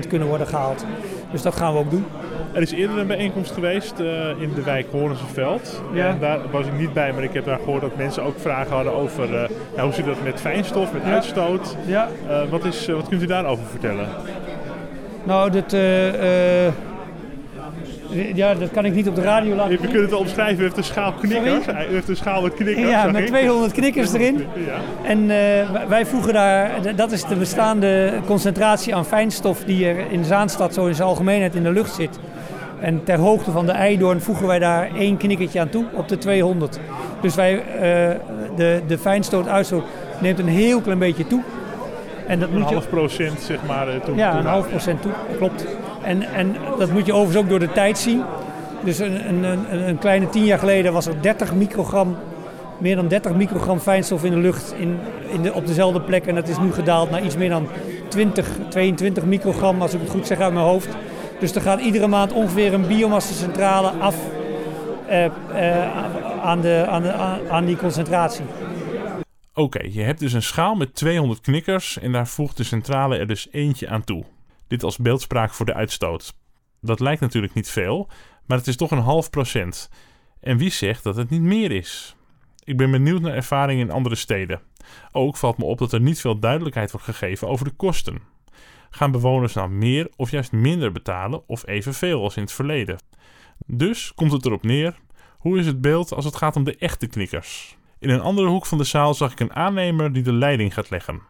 90% 0.05 0.09
kunnen 0.09 0.29
worden 0.29 0.47
gehaald. 0.47 0.87
Dus 1.33 1.43
dat 1.43 1.55
gaan 1.55 1.73
we 1.73 1.79
ook 1.79 1.91
doen. 1.91 2.05
Er 2.53 2.63
is 2.63 2.71
eerder 2.71 2.99
een 2.99 3.07
bijeenkomst 3.07 3.51
geweest 3.51 4.01
uh, 4.01 4.29
in 4.41 4.53
de 4.55 4.63
wijk 4.63 4.87
Horenseveld. 4.91 5.83
Ja. 5.93 6.09
En 6.09 6.19
daar 6.19 6.39
was 6.51 6.67
ik 6.67 6.79
niet 6.79 6.93
bij, 6.93 7.13
maar 7.13 7.23
ik 7.23 7.33
heb 7.33 7.45
daar 7.45 7.59
gehoord 7.59 7.81
dat 7.81 7.97
mensen 7.97 8.23
ook 8.23 8.39
vragen 8.39 8.73
hadden 8.73 8.93
over 8.93 9.25
uh, 9.25 9.49
nou, 9.77 9.83
hoe 9.83 9.93
zit 9.93 10.05
dat 10.05 10.23
met 10.23 10.41
fijnstof, 10.41 10.93
met 10.93 11.03
ja. 11.05 11.13
uitstoot. 11.13 11.77
Ja. 11.87 12.09
Wat, 12.51 12.65
is, 12.65 12.87
wat 12.87 13.09
kunt 13.09 13.23
u 13.23 13.27
daarover 13.27 13.65
vertellen? 13.65 14.09
Nou, 15.25 15.51
dat, 15.51 15.73
ja, 18.35 18.55
dat 18.55 18.71
kan 18.71 18.85
ik 18.85 18.95
niet 18.95 19.09
op 19.09 19.15
de 19.15 19.23
radio 19.23 19.55
laten 19.55 19.81
We 19.81 19.87
kunnen 19.87 20.03
het 20.03 20.12
omschrijven, 20.12 20.59
u 20.59 20.62
heeft 20.62 20.77
een 20.77 20.85
schaal 20.85 21.12
knikkers. 21.12 21.65
Sorry? 21.65 21.87
U 21.91 21.95
heeft 21.95 22.09
een 22.09 22.17
schaal 22.17 22.43
met 22.43 22.55
knikkers. 22.55 22.89
Ja, 22.89 23.11
met 23.11 23.27
200 23.27 23.73
knikkers 23.73 24.12
erin. 24.12 24.37
Ja. 24.67 25.09
En 25.09 25.27
wij 25.89 26.07
voegen 26.07 26.33
daar, 26.33 26.71
dat 26.97 27.12
is 27.12 27.25
de 27.25 27.37
bestaande 27.37 28.12
concentratie 28.27 28.95
aan 28.95 29.05
fijnstof 29.05 29.65
die 29.65 29.87
er 29.87 30.11
in 30.11 30.25
Zaanstad 30.25 30.75
zo 30.75 30.87
in 30.87 30.95
zijn 30.95 31.09
algemeenheid 31.09 31.55
in 31.55 31.62
de 31.62 31.73
lucht 31.73 31.95
zit. 31.95 32.19
En 32.81 33.05
ter 33.05 33.19
hoogte 33.19 33.51
van 33.51 33.67
de 33.67 33.73
Eidoorn 33.73 34.21
voegen 34.21 34.47
wij 34.47 34.59
daar 34.59 34.91
één 34.97 35.17
knikkertje 35.17 35.61
aan 35.61 35.69
toe 35.69 35.85
op 35.93 36.09
de 36.09 36.19
200. 36.19 36.81
Dus 37.21 37.35
wij, 37.35 37.55
uh, 37.55 37.62
de, 38.57 38.81
de 38.87 38.99
fijnstoot 38.99 39.49
uitstoot 39.49 39.85
neemt 40.21 40.39
een 40.39 40.49
heel 40.49 40.81
klein 40.81 40.99
beetje 40.99 41.27
toe. 41.27 41.43
En 42.27 42.39
dat 42.39 42.49
een 42.53 42.62
half 42.62 42.89
procent 42.89 43.41
zeg 43.41 43.59
maar 43.67 43.89
uh, 43.89 43.95
toe. 43.95 44.17
Ja, 44.17 44.39
een 44.39 44.47
half 44.47 44.69
procent 44.69 45.03
toe, 45.03 45.12
klopt. 45.37 45.67
En, 46.02 46.23
en 46.23 46.56
dat 46.79 46.93
moet 46.93 47.06
je 47.06 47.12
overigens 47.12 47.44
ook 47.44 47.49
door 47.49 47.58
de 47.58 47.73
tijd 47.73 47.99
zien. 47.99 48.23
Dus 48.85 48.99
een, 48.99 49.29
een, 49.44 49.88
een, 49.88 49.99
kleine 49.99 50.29
tien 50.29 50.44
jaar 50.44 50.58
geleden 50.58 50.93
was 50.93 51.06
er 51.06 51.23
30 51.23 51.55
microgram, 51.55 52.17
meer 52.79 52.97
dan 52.97 53.08
30 53.08 53.35
microgram 53.35 53.79
fijnstof 53.79 54.25
in 54.25 54.31
de 54.31 54.38
lucht 54.38 54.75
in, 54.79 54.99
in 55.29 55.52
op 55.52 55.67
dezelfde 55.67 56.00
plek. 56.00 56.26
En 56.26 56.35
dat 56.35 56.49
is 56.49 56.58
nu 56.58 56.73
gedaald 56.73 57.11
naar 57.11 57.25
iets 57.25 57.37
meer 57.37 57.49
dan 57.49 57.69
20, 58.08 58.49
22 58.69 59.25
microgram, 59.25 59.82
als 59.82 59.94
ik 59.94 60.00
het 60.00 60.11
goed 60.11 60.26
zeg 60.26 60.38
uit 60.38 60.52
mijn 60.52 60.64
hoofd. 60.64 60.88
Dus 61.38 61.55
er 61.55 61.61
gaat 61.61 61.81
iedere 61.81 62.06
maand 62.06 62.32
ongeveer 62.32 62.75
een 62.75 62.87
biomassacentrale 62.87 63.88
af 63.88 64.17
uh, 65.11 65.25
uh, 65.25 66.43
aan, 66.44 66.61
de, 66.61 66.85
aan, 66.88 67.05
aan 67.50 67.64
die 67.64 67.76
concentratie. 67.76 68.44
Oké, 69.55 69.82
je 69.91 70.02
hebt 70.02 70.20
dus 70.20 70.32
een 70.32 70.43
schaal 70.43 70.75
met 70.75 70.94
200 70.94 71.41
knikkers 71.41 71.99
en 71.99 72.12
daar 72.12 72.26
voegt 72.26 72.56
de 72.56 72.64
centrale 72.64 73.17
er 73.17 73.26
dus 73.26 73.49
eentje 73.50 73.88
aan 73.88 74.05
toe. 74.05 74.25
Dit 74.71 74.85
als 74.85 74.97
beeldspraak 74.97 75.53
voor 75.53 75.67
de 75.67 75.75
uitstoot. 75.75 76.35
Dat 76.81 77.01
lijkt 77.01 77.21
natuurlijk 77.21 77.55
niet 77.55 77.71
veel, 77.71 78.09
maar 78.47 78.59
het 78.59 78.67
is 78.67 78.77
toch 78.77 78.91
een 78.91 78.99
half 78.99 79.31
procent. 79.31 79.91
En 80.41 80.57
wie 80.57 80.71
zegt 80.71 81.03
dat 81.03 81.17
het 81.17 81.31
niet 81.31 81.41
meer 81.41 81.73
is? 81.73 82.17
Ik 82.65 82.77
ben 82.77 82.91
benieuwd 82.91 83.21
naar 83.21 83.35
ervaringen 83.35 83.87
in 83.87 83.93
andere 83.93 84.15
steden. 84.15 84.61
Ook 85.13 85.37
valt 85.37 85.59
me 85.59 85.65
op 85.65 85.79
dat 85.79 85.93
er 85.93 86.01
niet 86.01 86.21
veel 86.21 86.39
duidelijkheid 86.39 86.91
wordt 86.91 87.07
gegeven 87.07 87.49
over 87.49 87.65
de 87.65 87.75
kosten. 87.77 88.19
Gaan 88.91 89.11
bewoners 89.11 89.55
nou 89.55 89.71
meer 89.71 90.11
of 90.17 90.31
juist 90.31 90.53
minder 90.53 90.93
betalen 90.93 91.49
of 91.49 91.67
evenveel 91.67 92.23
als 92.23 92.37
in 92.37 92.43
het 92.43 92.53
verleden? 92.53 92.99
Dus 93.67 94.13
komt 94.15 94.33
het 94.33 94.47
erop 94.47 94.63
neer: 94.63 94.99
hoe 95.39 95.59
is 95.59 95.67
het 95.67 95.81
beeld 95.81 96.13
als 96.13 96.25
het 96.25 96.37
gaat 96.37 96.57
om 96.57 96.65
de 96.65 96.77
echte 96.77 97.07
knikkers? 97.07 97.77
In 97.99 98.11
een 98.11 98.21
andere 98.21 98.49
hoek 98.49 98.67
van 98.67 98.79
de 98.79 98.85
zaal 98.85 99.15
zag 99.15 99.33
ik 99.33 99.41
een 99.41 99.55
aannemer 99.55 100.13
die 100.13 100.23
de 100.23 100.33
leiding 100.33 100.75
gaat 100.75 100.91
leggen. 100.91 101.30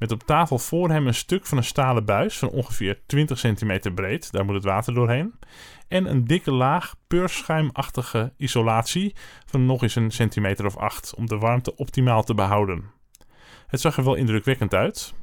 Met 0.00 0.12
op 0.12 0.22
tafel 0.22 0.58
voor 0.58 0.90
hem 0.90 1.06
een 1.06 1.14
stuk 1.14 1.46
van 1.46 1.58
een 1.58 1.64
stalen 1.64 2.04
buis 2.04 2.38
van 2.38 2.48
ongeveer 2.48 3.00
20 3.06 3.38
centimeter 3.38 3.92
breed, 3.92 4.32
daar 4.32 4.44
moet 4.44 4.54
het 4.54 4.64
water 4.64 4.94
doorheen. 4.94 5.34
En 5.88 6.10
een 6.10 6.24
dikke 6.24 6.52
laag 6.52 6.94
peurschuimachtige 7.06 8.32
isolatie 8.36 9.14
van 9.46 9.66
nog 9.66 9.82
eens 9.82 9.94
een 9.94 10.10
centimeter 10.10 10.66
of 10.66 10.76
8 10.76 11.14
om 11.14 11.26
de 11.26 11.38
warmte 11.38 11.76
optimaal 11.76 12.22
te 12.22 12.34
behouden. 12.34 12.84
Het 13.66 13.80
zag 13.80 13.96
er 13.96 14.04
wel 14.04 14.14
indrukwekkend 14.14 14.74
uit, 14.74 15.14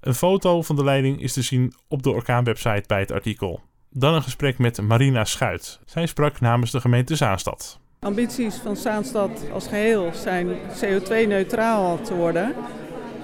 een 0.00 0.14
foto 0.14 0.62
van 0.62 0.76
de 0.76 0.84
leiding 0.84 1.20
is 1.20 1.32
te 1.32 1.42
zien 1.42 1.74
op 1.88 2.02
de 2.02 2.10
orkaanwebsite 2.10 2.84
bij 2.86 3.00
het 3.00 3.12
artikel. 3.12 3.60
Dan 3.90 4.14
een 4.14 4.22
gesprek 4.22 4.58
met 4.58 4.80
Marina 4.80 5.24
Schuit. 5.24 5.80
Zij 5.84 6.06
sprak 6.06 6.40
namens 6.40 6.70
de 6.70 6.80
gemeente 6.80 7.16
Zaanstad. 7.16 7.78
Ambities 8.00 8.54
van 8.56 8.76
Zaanstad 8.76 9.50
als 9.52 9.66
geheel 9.66 10.10
zijn 10.14 10.48
CO2-neutraal 10.56 12.00
te 12.00 12.14
worden. 12.14 12.54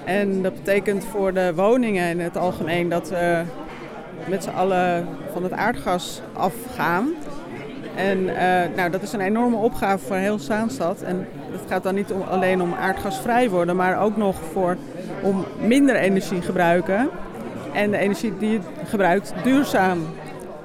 En 0.05 0.41
dat 0.41 0.53
betekent 0.53 1.05
voor 1.05 1.33
de 1.33 1.53
woningen 1.55 2.09
in 2.09 2.19
het 2.19 2.37
algemeen 2.37 2.89
dat 2.89 3.09
we 3.09 3.43
met 4.27 4.43
z'n 4.43 4.49
allen 4.49 5.07
van 5.33 5.43
het 5.43 5.51
aardgas 5.51 6.21
afgaan. 6.33 7.09
En 7.95 8.19
uh, 8.19 8.35
nou, 8.75 8.89
dat 8.89 9.01
is 9.01 9.13
een 9.13 9.21
enorme 9.21 9.55
opgave 9.55 10.05
voor 10.05 10.15
heel 10.15 10.39
Zaanstad. 10.39 11.01
En 11.01 11.27
het 11.51 11.61
gaat 11.67 11.83
dan 11.83 11.95
niet 11.95 12.11
om, 12.11 12.21
alleen 12.21 12.61
om 12.61 12.73
aardgasvrij 12.73 13.49
worden, 13.49 13.75
maar 13.75 14.01
ook 14.01 14.17
nog 14.17 14.35
voor 14.51 14.77
om 15.21 15.45
minder 15.59 15.95
energie 15.95 16.41
gebruiken. 16.41 17.09
En 17.73 17.91
de 17.91 17.97
energie 17.97 18.37
die 18.37 18.51
je 18.51 18.59
gebruikt 18.85 19.33
duurzaam 19.43 19.99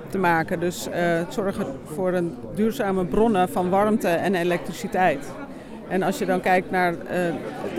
te 0.08 0.18
maken. 0.18 0.60
Dus 0.60 0.88
uh, 0.88 1.20
zorgen 1.28 1.66
voor 1.94 2.12
een 2.12 2.36
duurzame 2.54 3.04
bronnen 3.04 3.48
van 3.48 3.70
warmte 3.70 4.08
en 4.08 4.34
elektriciteit. 4.34 5.26
En 5.88 6.02
als 6.02 6.18
je 6.18 6.26
dan 6.26 6.40
kijkt 6.40 6.70
naar 6.70 6.94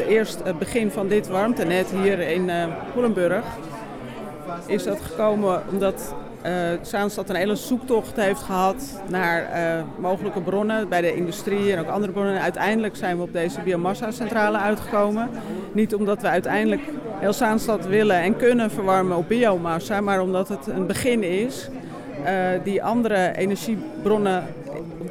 eerste, 0.08 0.44
het 0.44 0.60
begin 0.60 0.92
van 0.92 1.08
dit 1.08 1.28
warmtenet 1.28 1.92
hier 1.92 2.20
in 2.20 2.48
uh, 2.48 2.64
Hoelenburg, 2.94 3.44
is 4.66 4.84
dat 4.84 5.02
gekomen 5.02 5.62
omdat 5.72 6.16
uh, 6.46 6.52
Zaanstad 6.82 7.30
een 7.30 7.36
hele 7.36 7.56
zoektocht 7.56 8.16
heeft 8.16 8.42
gehad 8.42 9.02
naar 9.10 9.50
mogelijke 10.00 10.42
bronnen 10.42 10.90
bij 10.90 11.02
de 11.02 11.16
industrie 11.16 11.74
en 11.74 11.80
ook 11.80 11.88
andere 11.88 12.12
bronnen. 12.12 12.42
Uiteindelijk 12.42 12.96
zijn 12.96 13.18
we 13.18 13.24
op 13.24 13.34
deze 13.34 13.62
biomassa-centrale 13.62 14.58
uitgekomen. 14.58 15.30
Niet 15.72 15.96
omdat 15.96 16.22
we 16.22 16.28
uiteindelijk 16.28 16.82
heel 17.20 17.34
Zaanstad 17.34 17.88
willen 17.88 18.16
en 18.16 18.38
kunnen 18.38 18.72
verwarmen 18.72 19.18
op 19.18 19.28
biomassa, 19.28 20.02
maar 20.02 20.22
omdat 20.22 20.48
het 20.48 20.68
een 20.68 20.88
begin 20.88 21.24
is 21.24 21.70
die 22.64 22.84
andere 22.84 23.38
energiebronnen 23.38 24.44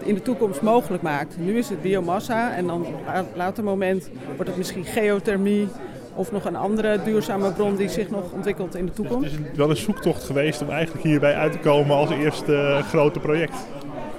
in 0.06 0.14
de 0.14 0.22
toekomst 0.22 0.62
mogelijk 0.62 1.02
maakt. 1.02 1.36
Nu 1.38 1.58
is 1.58 1.68
het 1.68 1.82
biomassa 1.82 2.54
en 2.54 2.66
dan 2.66 2.80
op 2.80 2.94
een 3.14 3.24
later 3.34 3.64
moment 3.64 4.08
wordt 4.34 4.46
het 4.48 4.56
misschien 4.56 4.84
geothermie 4.84 5.68
of 6.14 6.32
nog 6.32 6.44
een 6.44 6.56
andere 6.56 7.02
duurzame 7.04 7.52
bron 7.52 7.76
die 7.76 7.88
zich 7.88 8.10
nog 8.10 8.32
ontwikkelt 8.32 8.74
in 8.74 8.86
de 8.86 8.92
toekomst. 8.92 9.22
Dus 9.22 9.32
het 9.32 9.50
is 9.52 9.56
wel 9.56 9.70
een 9.70 9.76
zoektocht 9.76 10.24
geweest 10.24 10.62
om 10.62 10.70
eigenlijk 10.70 11.04
hierbij 11.04 11.34
uit 11.34 11.52
te 11.52 11.58
komen 11.58 11.96
als 11.96 12.10
eerste 12.10 12.52
uh, 12.52 12.88
grote 12.88 13.20
project. 13.20 13.56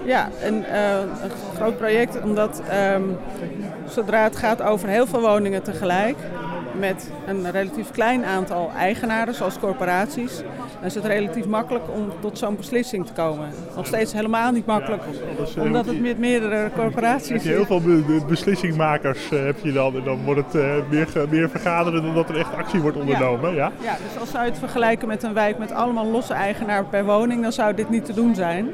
Ja, 0.05 0.29
een, 0.43 0.63
uh, 0.71 0.99
een 0.99 1.31
groot 1.55 1.77
project 1.77 2.21
omdat 2.21 2.61
um, 2.93 3.17
zodra 3.89 4.23
het 4.23 4.35
gaat 4.35 4.61
over 4.61 4.89
heel 4.89 5.07
veel 5.07 5.21
woningen 5.21 5.63
tegelijk, 5.63 6.17
met 6.79 7.11
een 7.25 7.51
relatief 7.51 7.91
klein 7.91 8.25
aantal 8.25 8.71
eigenaren, 8.77 9.33
zoals 9.33 9.59
corporaties, 9.59 10.41
dan 10.77 10.85
is 10.85 10.95
het 10.95 11.05
relatief 11.05 11.45
makkelijk 11.45 11.85
om 11.95 12.11
tot 12.19 12.37
zo'n 12.37 12.55
beslissing 12.55 13.05
te 13.05 13.13
komen. 13.13 13.49
Nog 13.75 13.85
steeds 13.85 14.13
helemaal 14.13 14.51
niet 14.51 14.65
makkelijk, 14.65 15.03
ja, 15.55 15.61
omdat 15.61 15.85
het 15.85 16.01
met 16.01 16.17
meerdere 16.17 16.71
corporaties 16.75 17.29
is. 17.29 17.43
Heel 17.43 17.65
veel 17.65 17.81
beslissingmakers 18.27 19.31
uh, 19.31 19.45
heb 19.45 19.57
je 19.63 19.71
dan 19.71 19.95
en 19.95 20.03
dan 20.03 20.23
wordt 20.23 20.41
het 20.45 20.55
uh, 20.55 20.73
meer, 20.89 21.07
meer 21.29 21.49
vergaderen 21.49 22.03
dan 22.03 22.15
dat 22.15 22.29
er 22.29 22.37
echt 22.37 22.55
actie 22.55 22.79
wordt 22.79 22.97
ondernomen. 22.97 23.55
Ja. 23.55 23.55
Ja. 23.57 23.71
ja, 23.81 23.97
dus 24.07 24.19
als 24.19 24.29
zou 24.29 24.43
je 24.43 24.49
het 24.49 24.59
vergelijken 24.59 25.07
met 25.07 25.23
een 25.23 25.33
wijk 25.33 25.57
met 25.57 25.71
allemaal 25.71 26.05
losse 26.05 26.33
eigenaren 26.33 26.89
per 26.89 27.05
woning, 27.05 27.41
dan 27.41 27.51
zou 27.51 27.73
dit 27.73 27.89
niet 27.89 28.05
te 28.05 28.13
doen 28.13 28.35
zijn. 28.35 28.69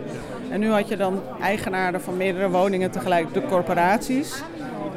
En 0.49 0.59
nu 0.59 0.69
had 0.69 0.87
je 0.87 0.97
dan 0.97 1.21
eigenaren 1.41 2.01
van 2.01 2.17
meerdere 2.17 2.49
woningen 2.49 2.91
tegelijk, 2.91 3.33
de 3.33 3.45
corporaties. 3.45 4.43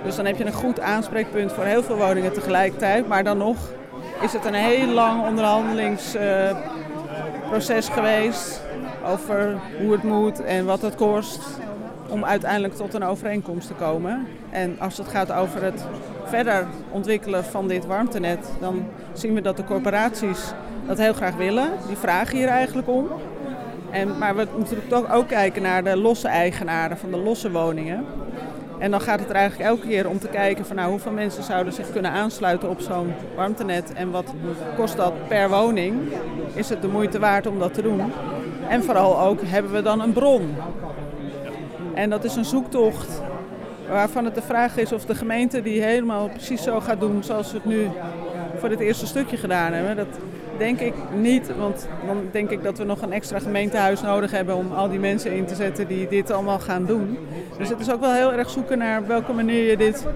Dus 0.04 0.16
dan 0.16 0.26
heb 0.26 0.36
je 0.36 0.44
een 0.44 0.52
goed 0.52 0.80
aanspreekpunt 0.80 1.52
voor 1.52 1.64
heel 1.64 1.82
veel 1.82 1.96
woningen 1.96 2.32
tegelijkertijd. 2.32 3.08
Maar 3.08 3.24
dan 3.24 3.38
nog 3.38 3.56
is 4.20 4.32
het 4.32 4.44
een 4.44 4.54
heel 4.54 4.88
lang 4.88 5.26
onderhandelingsproces 5.26 6.14
uh, 6.14 6.85
geweest 7.90 8.60
over 9.04 9.56
hoe 9.80 9.92
het 9.92 10.02
moet 10.02 10.44
en 10.44 10.64
wat 10.64 10.82
het 10.82 10.94
kost 10.94 11.40
om 12.08 12.24
uiteindelijk 12.24 12.74
tot 12.74 12.94
een 12.94 13.04
overeenkomst 13.04 13.66
te 13.66 13.74
komen. 13.74 14.26
En 14.50 14.76
als 14.80 14.98
het 14.98 15.08
gaat 15.08 15.32
over 15.32 15.62
het 15.62 15.84
verder 16.24 16.66
ontwikkelen 16.90 17.44
van 17.44 17.68
dit 17.68 17.86
warmtenet, 17.86 18.48
dan 18.60 18.86
zien 19.12 19.34
we 19.34 19.40
dat 19.40 19.56
de 19.56 19.64
corporaties 19.64 20.52
dat 20.86 20.98
heel 20.98 21.12
graag 21.12 21.34
willen. 21.34 21.68
Die 21.86 21.96
vragen 21.96 22.36
hier 22.36 22.48
eigenlijk 22.48 22.88
om. 22.88 23.08
En, 23.90 24.18
maar 24.18 24.36
we 24.36 24.46
moeten 24.56 24.88
toch 24.88 25.12
ook 25.12 25.28
kijken 25.28 25.62
naar 25.62 25.84
de 25.84 25.96
losse 25.96 26.28
eigenaren 26.28 26.98
van 26.98 27.10
de 27.10 27.16
losse 27.16 27.50
woningen. 27.50 28.04
En 28.78 28.90
dan 28.90 29.00
gaat 29.00 29.20
het 29.20 29.28
er 29.28 29.34
eigenlijk 29.34 29.70
elke 29.70 29.86
keer 29.86 30.08
om 30.08 30.18
te 30.18 30.28
kijken 30.28 30.66
van 30.66 30.76
nou, 30.76 30.90
hoeveel 30.90 31.12
mensen 31.12 31.42
zouden 31.42 31.72
zich 31.72 31.92
kunnen 31.92 32.10
aansluiten 32.10 32.68
op 32.68 32.80
zo'n 32.80 33.12
warmtenet 33.36 33.92
en 33.92 34.10
wat 34.10 34.34
kost 34.76 34.96
dat 34.96 35.12
per 35.28 35.50
woning. 35.50 35.94
Is 36.54 36.68
het 36.68 36.82
de 36.82 36.88
moeite 36.88 37.18
waard 37.18 37.46
om 37.46 37.58
dat 37.58 37.74
te 37.74 37.82
doen? 37.82 38.12
En 38.68 38.84
vooral 38.84 39.20
ook, 39.20 39.40
hebben 39.42 39.72
we 39.72 39.82
dan 39.82 40.00
een 40.00 40.12
bron? 40.12 40.54
En 41.94 42.10
dat 42.10 42.24
is 42.24 42.36
een 42.36 42.44
zoektocht 42.44 43.22
waarvan 43.88 44.24
het 44.24 44.34
de 44.34 44.42
vraag 44.42 44.76
is 44.76 44.92
of 44.92 45.04
de 45.04 45.14
gemeente 45.14 45.62
die 45.62 45.82
helemaal 45.82 46.28
precies 46.28 46.62
zo 46.62 46.80
gaat 46.80 47.00
doen 47.00 47.24
zoals 47.24 47.52
we 47.52 47.56
het 47.56 47.66
nu 47.66 47.88
voor 48.56 48.68
het 48.68 48.80
eerste 48.80 49.06
stukje 49.06 49.36
gedaan 49.36 49.72
hebben. 49.72 49.96
Dat 49.96 50.18
denk 50.58 50.80
ik 50.80 50.94
niet, 51.14 51.56
want 51.56 51.88
dan 52.06 52.16
denk 52.30 52.50
ik 52.50 52.62
dat 52.62 52.78
we 52.78 52.84
nog 52.84 53.02
een 53.02 53.12
extra 53.12 53.38
gemeentehuis 53.38 54.02
nodig 54.02 54.30
hebben 54.30 54.56
om 54.56 54.72
al 54.72 54.88
die 54.88 54.98
mensen 54.98 55.32
in 55.32 55.46
te 55.46 55.54
zetten 55.54 55.86
die 55.86 56.08
dit 56.08 56.30
allemaal 56.30 56.58
gaan 56.58 56.84
doen. 56.84 57.18
Dus 57.58 57.68
het 57.68 57.80
is 57.80 57.92
ook 57.92 58.00
wel 58.00 58.12
heel 58.12 58.32
erg 58.32 58.50
zoeken 58.50 58.78
naar 58.78 59.06
welke 59.06 59.32
manier 59.32 59.70
je 59.70 59.76
dit 59.76 60.06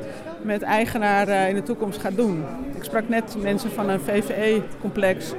met 0.43 0.63
eigenaren 0.63 1.49
in 1.49 1.55
de 1.55 1.63
toekomst 1.63 2.01
gaat 2.01 2.17
doen. 2.17 2.45
Ik 2.77 2.85
sprak 2.85 3.09
net 3.09 3.37
mensen 3.43 3.71
van 3.71 3.89
een 3.89 4.01
VVE-complex. 4.01 5.33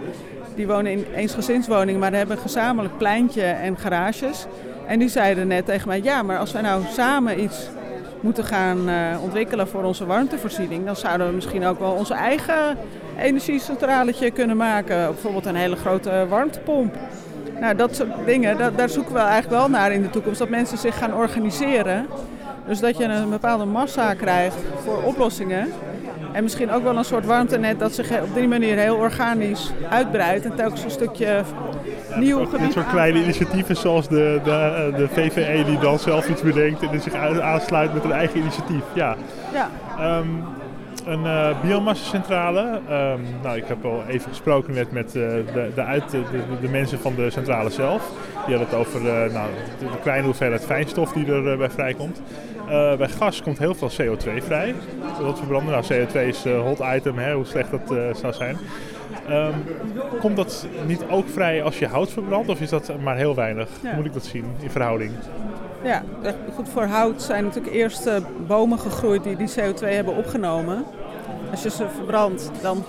Die 0.55 0.67
wonen 0.67 0.91
in 0.91 1.05
eensgezinswoningen, 1.15 1.99
maar 1.99 2.13
hebben 2.13 2.35
een 2.35 2.41
gezamenlijk 2.41 2.97
pleintje 2.97 3.43
en 3.43 3.77
garages. 3.77 4.45
En 4.87 4.99
die 4.99 5.09
zeiden 5.09 5.47
net 5.47 5.65
tegen 5.65 5.87
mij, 5.87 6.01
ja, 6.03 6.23
maar 6.23 6.37
als 6.37 6.51
wij 6.51 6.61
nou 6.61 6.83
samen 6.89 7.43
iets 7.43 7.69
moeten 8.21 8.43
gaan 8.43 8.89
uh, 8.89 9.23
ontwikkelen 9.23 9.67
voor 9.67 9.83
onze 9.83 10.05
warmtevoorziening, 10.05 10.85
dan 10.85 10.95
zouden 10.95 11.27
we 11.27 11.33
misschien 11.33 11.65
ook 11.65 11.79
wel 11.79 11.91
onze 11.91 12.13
eigen 12.13 12.77
energiecentraletje 13.19 14.31
kunnen 14.31 14.57
maken. 14.57 15.05
Bijvoorbeeld 15.05 15.45
een 15.45 15.55
hele 15.55 15.75
grote 15.75 16.25
warmtepomp. 16.29 16.95
Nou, 17.59 17.75
dat 17.75 17.95
soort 17.95 18.09
dingen, 18.25 18.75
daar 18.75 18.89
zoeken 18.89 19.13
we 19.13 19.19
eigenlijk 19.19 19.61
wel 19.61 19.69
naar 19.69 19.91
in 19.91 20.01
de 20.01 20.09
toekomst. 20.09 20.39
Dat 20.39 20.49
mensen 20.49 20.77
zich 20.77 20.97
gaan 20.97 21.13
organiseren. 21.13 22.07
Dus 22.67 22.79
dat 22.79 22.97
je 22.97 23.03
een 23.03 23.29
bepaalde 23.29 23.65
massa 23.65 24.13
krijgt 24.13 24.55
voor 24.83 25.03
oplossingen. 25.03 25.67
En 26.31 26.43
misschien 26.43 26.71
ook 26.71 26.83
wel 26.83 26.97
een 26.97 27.05
soort 27.05 27.25
warmtenet 27.25 27.79
dat 27.79 27.93
zich 27.93 28.21
op 28.21 28.33
die 28.33 28.47
manier 28.47 28.77
heel 28.77 28.95
organisch 28.95 29.71
uitbreidt. 29.89 30.45
En 30.45 30.55
telkens 30.55 30.83
een 30.83 30.91
stukje 30.91 31.41
nieuw 32.15 32.45
gebied. 32.45 32.59
Dit 32.59 32.73
soort 32.73 32.89
kleine 32.89 33.23
initiatieven 33.23 33.77
zoals 33.77 34.07
de, 34.07 34.39
de, 34.43 34.93
de 34.97 35.07
VVE 35.07 35.63
die 35.65 35.79
dan 35.79 35.99
zelf 35.99 36.29
iets 36.29 36.41
bedenkt 36.41 36.81
en 36.81 37.01
zich 37.01 37.13
aansluit 37.41 37.93
met 37.93 38.03
een 38.03 38.11
eigen 38.11 38.39
initiatief. 38.39 38.83
Ja. 38.93 39.15
ja. 39.53 39.69
Um, 40.17 40.43
een 41.05 41.23
uh, 41.23 41.61
biomassacentrale. 41.61 42.79
Um, 42.89 43.25
nou, 43.41 43.57
ik 43.57 43.67
heb 43.67 43.85
al 43.85 44.03
even 44.07 44.29
gesproken 44.29 44.73
net 44.73 44.91
met 44.91 45.05
uh, 45.05 45.13
de, 45.13 45.71
de, 45.75 45.83
uit, 45.83 46.09
de, 46.09 46.23
de, 46.61 46.69
mensen 46.69 46.99
van 46.99 47.15
de 47.15 47.29
centrale 47.29 47.69
zelf. 47.69 48.11
Die 48.45 48.55
hadden 48.55 48.77
het 48.77 48.87
over 48.87 49.01
uh, 49.01 49.33
nou, 49.33 49.49
de, 49.79 49.85
de, 49.85 49.99
kleine 50.01 50.25
hoeveelheid 50.25 50.65
fijnstof 50.65 51.11
die 51.11 51.25
erbij 51.25 51.57
bij 51.57 51.69
vrijkomt. 51.69 52.21
bij 52.97 53.07
gas 53.07 53.41
komt 53.41 53.59
heel 53.59 53.75
veel 53.75 53.91
CO2 53.91 54.43
vrij. 54.45 54.75
Dat 55.19 55.37
verbranden. 55.37 55.71
Nou, 55.73 55.85
CO2 55.85 56.27
is 56.27 56.43
een 56.43 56.59
hot 56.59 56.79
item, 56.95 57.17
hè, 57.17 57.33
hoe 57.33 57.45
slecht 57.45 57.71
dat 57.71 58.17
zou 58.17 58.33
zijn. 58.33 58.57
Um, 59.29 59.53
komt 60.19 60.35
dat 60.35 60.67
niet 60.87 61.03
ook 61.09 61.29
vrij 61.29 61.63
als 61.63 61.79
je 61.79 61.87
hout 61.87 62.09
verbrandt 62.09 62.49
of 62.49 62.61
is 62.61 62.69
dat 62.69 62.91
maar 63.03 63.15
heel 63.15 63.35
weinig? 63.35 63.69
Ja. 63.81 63.95
Moet 63.95 64.05
ik 64.05 64.13
dat 64.13 64.25
zien 64.25 64.45
in 64.59 64.69
verhouding? 64.69 65.11
Ja, 65.83 66.03
goed 66.55 66.69
voor 66.69 66.83
hout 66.83 67.21
zijn 67.21 67.43
natuurlijk 67.43 67.73
eerst 67.73 68.09
bomen 68.47 68.79
gegroeid 68.79 69.23
die 69.23 69.35
die 69.35 69.49
CO2 69.49 69.79
hebben 69.79 70.15
opgenomen. 70.15 70.85
Als 71.51 71.63
je 71.63 71.69
ze 71.69 71.85
verbrandt, 71.95 72.51
dan 72.61 72.83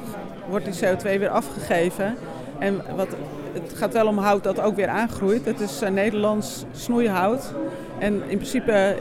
wordt 0.49 0.65
die 0.65 0.75
CO2 0.75 1.03
weer 1.03 1.29
afgegeven. 1.29 2.17
En 2.59 2.83
wat, 2.97 3.09
het 3.53 3.73
gaat 3.75 3.93
wel 3.93 4.07
om 4.07 4.19
hout 4.19 4.45
dat 4.45 4.61
ook 4.61 4.77
weer 4.77 4.89
aangroeit. 4.89 5.45
Het 5.45 5.61
is 5.61 5.83
uh, 5.83 5.89
Nederlands 5.89 6.65
snoeihout. 6.73 7.55
En 7.99 8.15
in 8.15 8.37
principe, 8.37 8.97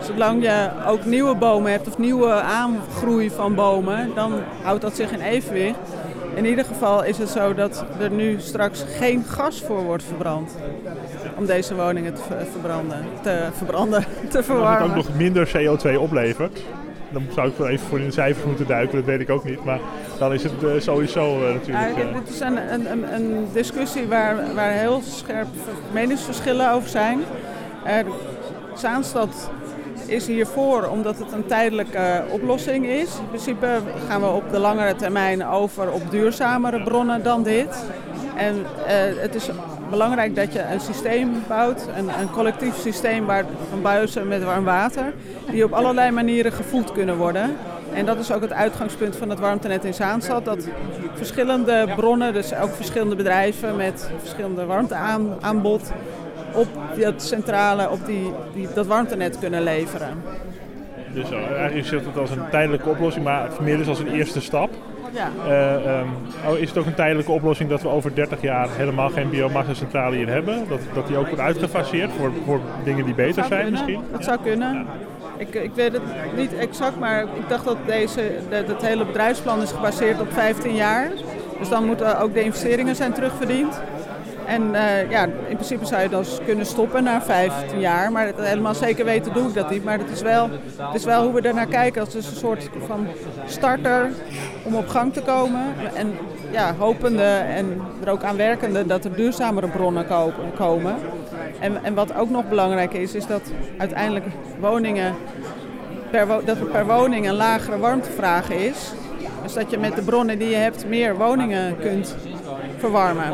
zolang 0.00 0.42
je 0.42 0.70
ook 0.86 1.04
nieuwe 1.04 1.34
bomen 1.34 1.70
hebt 1.70 1.88
of 1.88 1.98
nieuwe 1.98 2.32
aangroei 2.32 3.30
van 3.30 3.54
bomen, 3.54 4.10
dan 4.14 4.32
houdt 4.62 4.82
dat 4.82 4.96
zich 4.96 5.12
in 5.12 5.20
evenwicht. 5.20 5.78
In 6.34 6.44
ieder 6.44 6.64
geval 6.64 7.04
is 7.04 7.18
het 7.18 7.28
zo 7.28 7.54
dat 7.54 7.84
er 8.00 8.10
nu 8.10 8.40
straks 8.40 8.84
geen 8.98 9.24
gas 9.24 9.60
voor 9.60 9.82
wordt 9.82 10.04
verbrand. 10.04 10.56
Om 11.36 11.46
deze 11.46 11.74
woningen 11.74 12.14
te 12.14 12.22
verbranden, 12.50 13.04
te 13.22 13.48
verbranden, 13.52 14.04
te 14.30 14.42
verwarmen. 14.42 14.78
Dat 14.78 14.96
het 14.96 14.98
ook 14.98 15.08
nog 15.08 15.16
minder 15.16 15.48
CO2 15.56 15.98
oplevert. 15.98 16.62
Dan 17.10 17.22
zou 17.34 17.48
ik 17.48 17.56
wel 17.56 17.68
even 17.68 17.86
voor 17.86 17.98
in 17.98 18.06
de 18.06 18.12
cijfers 18.12 18.46
moeten 18.46 18.66
duiken, 18.66 18.96
dat 18.96 19.04
weet 19.04 19.20
ik 19.20 19.30
ook 19.30 19.44
niet. 19.44 19.64
Maar 19.64 19.80
dan 20.18 20.32
is 20.32 20.42
het 20.42 20.62
uh, 20.62 20.70
sowieso 20.78 21.38
uh, 21.40 21.52
natuurlijk... 21.52 21.96
Ja, 21.96 22.18
dit 22.20 22.28
is 22.28 22.40
een, 22.40 22.90
een, 22.92 23.14
een 23.14 23.46
discussie 23.52 24.06
waar, 24.06 24.54
waar 24.54 24.70
heel 24.70 25.00
scherp 25.00 25.48
meningsverschillen 25.92 26.72
over 26.72 26.88
zijn. 26.88 27.20
Uh, 27.86 28.12
Zaanstad 28.74 29.50
is 30.12 30.26
hiervoor 30.26 30.88
omdat 30.88 31.18
het 31.18 31.32
een 31.32 31.46
tijdelijke 31.46 32.22
oplossing 32.30 32.86
is. 32.86 33.18
In 33.18 33.28
principe 33.28 33.66
gaan 34.08 34.20
we 34.20 34.26
op 34.26 34.50
de 34.50 34.58
langere 34.58 34.96
termijn 34.96 35.46
over 35.46 35.90
op 35.92 36.10
duurzamere 36.10 36.82
bronnen 36.82 37.22
dan 37.22 37.42
dit. 37.42 37.84
En 38.36 38.56
uh, 38.56 39.20
het 39.20 39.34
is 39.34 39.50
belangrijk 39.90 40.36
dat 40.36 40.52
je 40.52 40.62
een 40.72 40.80
systeem 40.80 41.42
bouwt, 41.48 41.86
een, 41.96 42.08
een 42.20 42.30
collectief 42.30 42.76
systeem 42.80 43.26
waar, 43.26 43.44
van 43.70 43.82
buizen 43.82 44.28
met 44.28 44.44
warm 44.44 44.64
water, 44.64 45.12
die 45.50 45.64
op 45.64 45.72
allerlei 45.72 46.10
manieren 46.10 46.52
gevoed 46.52 46.92
kunnen 46.92 47.16
worden. 47.16 47.56
En 47.94 48.06
dat 48.06 48.18
is 48.18 48.32
ook 48.32 48.40
het 48.40 48.52
uitgangspunt 48.52 49.16
van 49.16 49.30
het 49.30 49.38
warmtenet 49.38 49.84
in 49.84 49.94
Zaanstad. 49.94 50.44
Dat 50.44 50.68
verschillende 51.14 51.88
bronnen, 51.96 52.32
dus 52.32 52.54
ook 52.54 52.74
verschillende 52.74 53.16
bedrijven 53.16 53.76
met 53.76 54.10
verschillende 54.18 54.64
warmteaanbod, 54.64 55.92
op 56.54 56.68
dat 56.98 57.22
centrale, 57.22 57.90
op 57.90 58.06
die, 58.06 58.32
die, 58.54 58.68
dat 58.74 58.86
warmtenet 58.86 59.38
kunnen 59.38 59.62
leveren. 59.62 60.22
Dus 61.14 61.30
uh, 61.30 61.50
eigenlijk 61.50 61.86
zit 61.86 62.04
het 62.04 62.18
als 62.18 62.30
een 62.30 62.48
tijdelijke 62.50 62.88
oplossing, 62.88 63.24
maar 63.24 63.48
meer 63.60 63.76
dus 63.76 63.88
als 63.88 63.98
een 63.98 64.12
eerste 64.12 64.40
stap. 64.40 64.70
Ja. 65.12 65.30
Uh, 65.46 65.98
um, 66.00 66.08
oh, 66.48 66.58
is 66.58 66.68
het 66.68 66.78
ook 66.78 66.86
een 66.86 66.94
tijdelijke 66.94 67.32
oplossing 67.32 67.68
dat 67.68 67.82
we 67.82 67.88
over 67.88 68.14
30 68.14 68.40
jaar 68.40 68.68
helemaal 68.70 69.08
geen 69.08 69.30
biomassa-centrale 69.30 70.16
hier 70.16 70.28
hebben? 70.28 70.68
Dat, 70.68 70.80
dat 70.94 71.06
die 71.06 71.16
ook 71.16 71.26
wordt 71.26 71.40
uitgefaseerd 71.40 72.10
voor, 72.18 72.32
voor 72.44 72.60
dingen 72.84 73.04
die 73.04 73.14
beter 73.14 73.44
zijn 73.44 73.62
kunnen. 73.62 73.70
misschien? 73.72 74.00
Dat 74.12 74.24
zou 74.24 74.38
kunnen. 74.42 74.74
Ja. 74.74 74.84
Ik, 75.36 75.54
ik 75.54 75.74
weet 75.74 75.92
het 75.92 76.02
niet 76.36 76.54
exact, 76.54 76.98
maar 76.98 77.22
ik 77.22 77.48
dacht 77.48 77.64
dat 77.64 77.76
deze, 77.86 78.30
dat 78.50 78.68
het 78.68 78.86
hele 78.86 79.04
bedrijfsplan 79.04 79.62
is 79.62 79.72
gebaseerd 79.72 80.20
op 80.20 80.32
15 80.32 80.74
jaar. 80.74 81.10
Dus 81.58 81.68
dan 81.68 81.86
moeten 81.86 82.20
ook 82.20 82.34
de 82.34 82.42
investeringen 82.42 82.96
zijn 82.96 83.12
terugverdiend. 83.12 83.80
En 84.46 84.62
uh, 84.62 85.10
ja, 85.10 85.24
in 85.24 85.54
principe 85.54 85.86
zou 85.86 86.02
je 86.02 86.08
dan 86.08 86.24
kunnen 86.44 86.66
stoppen 86.66 87.04
na 87.04 87.22
15 87.22 87.80
jaar. 87.80 88.12
Maar 88.12 88.32
helemaal 88.36 88.74
zeker 88.74 89.04
weten 89.04 89.32
doe 89.32 89.48
ik 89.48 89.54
dat 89.54 89.70
niet. 89.70 89.84
Maar 89.84 89.98
het 89.98 90.10
is 90.10 90.22
wel, 90.22 90.50
het 90.76 90.94
is 90.94 91.04
wel 91.04 91.22
hoe 91.22 91.32
we 91.32 91.48
ernaar 91.48 91.66
kijken. 91.66 92.00
Als 92.00 92.14
een 92.14 92.22
soort 92.22 92.68
van 92.86 93.06
starter 93.46 94.10
om 94.62 94.74
op 94.74 94.88
gang 94.88 95.12
te 95.12 95.20
komen. 95.20 95.74
En 95.94 96.12
ja, 96.50 96.74
hopende 96.78 97.24
en 97.32 97.80
er 98.04 98.10
ook 98.10 98.22
aan 98.22 98.36
werkende 98.36 98.86
dat 98.86 99.04
er 99.04 99.16
duurzamere 99.16 99.68
bronnen 99.68 100.06
komen. 100.56 100.94
En, 101.60 101.84
en 101.84 101.94
wat 101.94 102.14
ook 102.14 102.30
nog 102.30 102.48
belangrijk 102.48 102.92
is, 102.92 103.14
is 103.14 103.26
dat 103.26 103.42
uiteindelijk 103.78 104.26
woningen 104.60 105.14
per, 106.10 106.26
dat 106.44 106.58
er 106.58 106.66
per 106.66 106.86
woning 106.86 107.28
een 107.28 107.34
lagere 107.34 107.78
warmtevraag 107.78 108.50
is. 108.50 108.92
Dus 109.42 109.52
dat 109.52 109.70
je 109.70 109.78
met 109.78 109.96
de 109.96 110.02
bronnen 110.02 110.38
die 110.38 110.48
je 110.48 110.56
hebt 110.56 110.86
meer 110.86 111.16
woningen 111.16 111.78
kunt 111.78 112.16
verwarmen. 112.78 113.32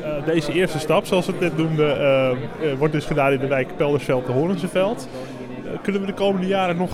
Uh, 0.00 0.24
deze 0.24 0.52
eerste 0.52 0.78
stap, 0.78 1.06
zoals 1.06 1.26
we 1.26 1.32
het 1.32 1.40
net 1.40 1.56
noemden, 1.56 2.00
uh, 2.00 2.30
uh, 2.62 2.78
wordt 2.78 2.92
dus 2.92 3.04
gedaan 3.04 3.32
in 3.32 3.38
de 3.38 3.46
wijk 3.46 3.76
Peldersveld 3.76 4.26
de 4.26 4.32
Horenseveld. 4.32 5.08
kunnen 5.82 6.00
we 6.00 6.06
de 6.06 6.14
komende 6.14 6.46
jaren 6.46 6.76
nog 6.76 6.90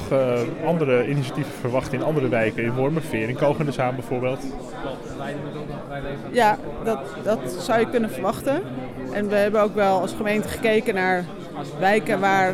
andere 0.66 1.09
initiatieven 1.09 1.52
verwachten 1.61 1.99
in 1.99 2.04
andere 2.04 2.28
wijken, 2.28 2.62
in 2.62 2.73
Wormerveer, 2.73 3.28
in 3.28 3.37
Kogendeshaan 3.37 3.95
bijvoorbeeld? 3.95 4.45
Ja, 6.30 6.59
dat, 6.85 6.99
dat 7.23 7.57
zou 7.59 7.80
je 7.80 7.90
kunnen 7.90 8.11
verwachten. 8.11 8.62
En 9.12 9.28
we 9.28 9.35
hebben 9.35 9.62
ook 9.62 9.75
wel 9.75 10.00
als 10.00 10.12
gemeente 10.12 10.49
gekeken 10.49 10.95
naar 10.95 11.25
wijken 11.78 12.21
waar, 12.21 12.52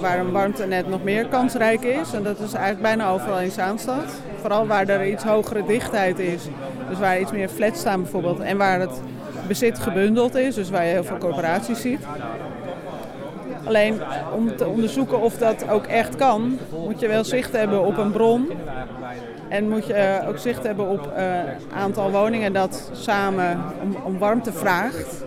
waar 0.00 0.18
een 0.18 0.32
warmtenet 0.32 0.88
nog 0.88 1.02
meer 1.02 1.26
kansrijk 1.26 1.82
is. 1.82 2.12
En 2.12 2.22
dat 2.22 2.38
is 2.38 2.52
eigenlijk 2.52 2.82
bijna 2.82 3.10
overal 3.10 3.40
in 3.40 3.50
Zaanstad. 3.50 4.20
Vooral 4.40 4.66
waar 4.66 4.88
er 4.88 5.08
iets 5.08 5.24
hogere 5.24 5.64
dichtheid 5.64 6.18
is. 6.18 6.42
Dus 6.88 6.98
waar 6.98 7.20
iets 7.20 7.32
meer 7.32 7.48
flats 7.48 7.80
staan 7.80 8.02
bijvoorbeeld. 8.02 8.40
En 8.40 8.56
waar 8.56 8.80
het 8.80 9.00
bezit 9.46 9.78
gebundeld 9.78 10.34
is, 10.34 10.54
dus 10.54 10.70
waar 10.70 10.84
je 10.84 10.90
heel 10.90 11.04
veel 11.04 11.18
corporaties 11.18 11.80
ziet. 11.80 12.00
Alleen 13.64 14.00
om 14.34 14.56
te 14.56 14.66
onderzoeken 14.66 15.20
of 15.20 15.38
dat 15.38 15.68
ook 15.68 15.86
echt 15.86 16.16
kan, 16.16 16.58
moet 16.84 17.00
je 17.00 17.08
wel 17.08 17.24
zicht 17.24 17.52
hebben 17.52 17.84
op 17.84 17.96
een 17.96 18.12
bron. 18.12 18.50
En 19.48 19.68
moet 19.68 19.86
je 19.86 20.20
ook 20.28 20.38
zicht 20.38 20.62
hebben 20.62 20.88
op 20.88 21.12
een 21.14 21.22
uh, 21.22 21.80
aantal 21.82 22.10
woningen 22.10 22.52
dat 22.52 22.90
samen 22.92 23.62
om, 24.04 24.18
warmte 24.18 24.52
vraagt. 24.52 25.24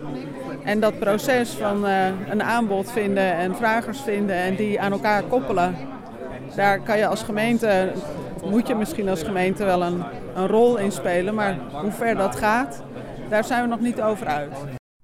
En 0.63 0.79
dat 0.79 0.99
proces 0.99 1.49
van 1.49 1.85
uh, 1.85 2.05
een 2.29 2.43
aanbod 2.43 2.91
vinden 2.91 3.33
en 3.33 3.55
vragers 3.55 4.01
vinden 4.01 4.35
en 4.35 4.55
die 4.55 4.81
aan 4.81 4.91
elkaar 4.91 5.23
koppelen. 5.23 5.75
daar 6.55 6.79
kan 6.79 6.97
je 6.97 7.07
als 7.07 7.23
gemeente, 7.23 7.91
moet 8.45 8.67
je 8.67 8.75
misschien 8.75 9.09
als 9.09 9.23
gemeente 9.23 9.65
wel 9.65 9.83
een, 9.83 10.03
een 10.35 10.47
rol 10.47 10.77
in 10.77 10.91
spelen. 10.91 11.35
Maar 11.35 11.57
hoe 11.71 11.91
ver 11.91 12.15
dat 12.15 12.35
gaat, 12.35 12.83
daar 13.29 13.43
zijn 13.43 13.61
we 13.61 13.67
nog 13.67 13.79
niet 13.79 14.01
over 14.01 14.27
uit. 14.27 14.53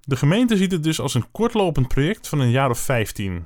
De 0.02 0.16
gemeente 0.16 0.58
ziet 0.58 0.72
het 0.72 0.84
dus 0.84 1.00
als 1.00 1.14
een 1.14 1.32
kortlopend 1.32 1.88
project 1.88 2.28
van 2.28 2.40
een 2.40 2.52
jaar 2.52 2.70
of 2.70 2.80
15. 2.80 3.46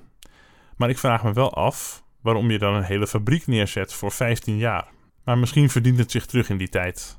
Maar 0.75 0.89
ik 0.89 0.97
vraag 0.97 1.23
me 1.23 1.33
wel 1.33 1.53
af 1.53 2.03
waarom 2.21 2.51
je 2.51 2.59
dan 2.59 2.73
een 2.73 2.83
hele 2.83 3.07
fabriek 3.07 3.47
neerzet 3.47 3.93
voor 3.93 4.11
15 4.11 4.57
jaar. 4.57 4.87
Maar 5.23 5.37
misschien 5.37 5.69
verdient 5.69 5.97
het 5.97 6.11
zich 6.11 6.25
terug 6.25 6.49
in 6.49 6.57
die 6.57 6.69
tijd. 6.69 7.17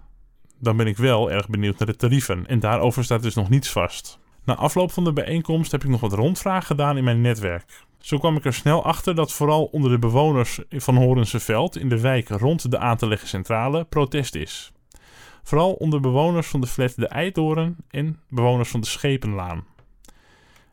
Dan 0.61 0.77
ben 0.77 0.87
ik 0.87 0.97
wel 0.97 1.31
erg 1.31 1.49
benieuwd 1.49 1.79
naar 1.79 1.89
de 1.89 1.97
tarieven 1.97 2.47
en 2.47 2.61
daarover 2.61 3.05
staat 3.05 3.23
dus 3.23 3.35
nog 3.35 3.49
niets 3.49 3.71
vast. 3.71 4.19
Na 4.45 4.55
afloop 4.55 4.93
van 4.93 5.05
de 5.05 5.13
bijeenkomst 5.13 5.73
heb 5.73 5.85
ik 5.85 5.89
nog 5.89 6.01
wat 6.01 6.13
rondvragen 6.13 6.67
gedaan 6.67 6.97
in 6.97 7.05
mijn 7.05 7.21
netwerk. 7.21 7.85
Zo 7.99 8.19
kwam 8.19 8.37
ik 8.37 8.45
er 8.45 8.55
snel 8.55 8.85
achter 8.85 9.15
dat 9.15 9.33
vooral 9.33 9.65
onder 9.65 9.91
de 9.91 9.99
bewoners 9.99 10.61
van 10.71 10.97
Horenseveld 10.97 11.77
in 11.77 11.89
de 11.89 12.01
wijk 12.01 12.29
rond 12.29 12.71
de 12.71 12.79
aan 12.79 12.97
te 12.97 13.09
leggen 13.09 13.29
centrale 13.29 13.85
protest 13.85 14.35
is. 14.35 14.73
Vooral 15.49 15.73
onder 15.73 16.01
bewoners 16.01 16.47
van 16.47 16.61
de 16.61 16.67
flat 16.67 16.97
De 16.97 17.07
Eidoren 17.07 17.77
en 17.91 18.21
bewoners 18.29 18.71
van 18.71 18.81
de 18.81 18.87
Schepenlaan. 18.87 19.65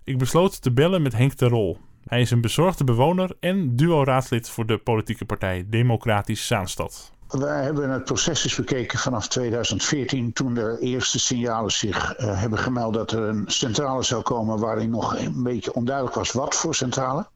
Ik 0.03 0.17
besloot 0.17 0.61
te 0.61 0.71
bellen 0.71 1.01
met 1.01 1.13
Henk 1.13 1.37
de 1.37 1.47
Rol. 1.47 1.77
Hij 2.05 2.21
is 2.21 2.31
een 2.31 2.41
bezorgde 2.41 2.83
bewoner 2.83 3.31
en 3.39 3.75
duo-raadslid 3.75 4.49
voor 4.49 4.65
de 4.65 4.77
politieke 4.77 5.25
partij 5.25 5.65
Democratisch 5.69 6.47
Zaanstad. 6.47 7.14
Wij 7.29 7.63
hebben 7.63 7.89
het 7.89 8.03
proces 8.03 8.43
eens 8.43 8.55
bekeken 8.55 8.99
vanaf 8.99 9.27
2014, 9.27 10.33
toen 10.33 10.53
de 10.53 10.77
eerste 10.79 11.19
signalen 11.19 11.71
zich 11.71 12.19
uh, 12.19 12.39
hebben 12.39 12.59
gemeld 12.59 12.93
dat 12.93 13.11
er 13.11 13.21
een 13.21 13.43
centrale 13.47 14.03
zou 14.03 14.21
komen 14.21 14.59
waarin 14.59 14.89
nog 14.89 15.17
een 15.17 15.43
beetje 15.43 15.73
onduidelijk 15.73 16.15
was 16.15 16.31
wat 16.31 16.55
voor 16.55 16.75
centrale. 16.75 17.27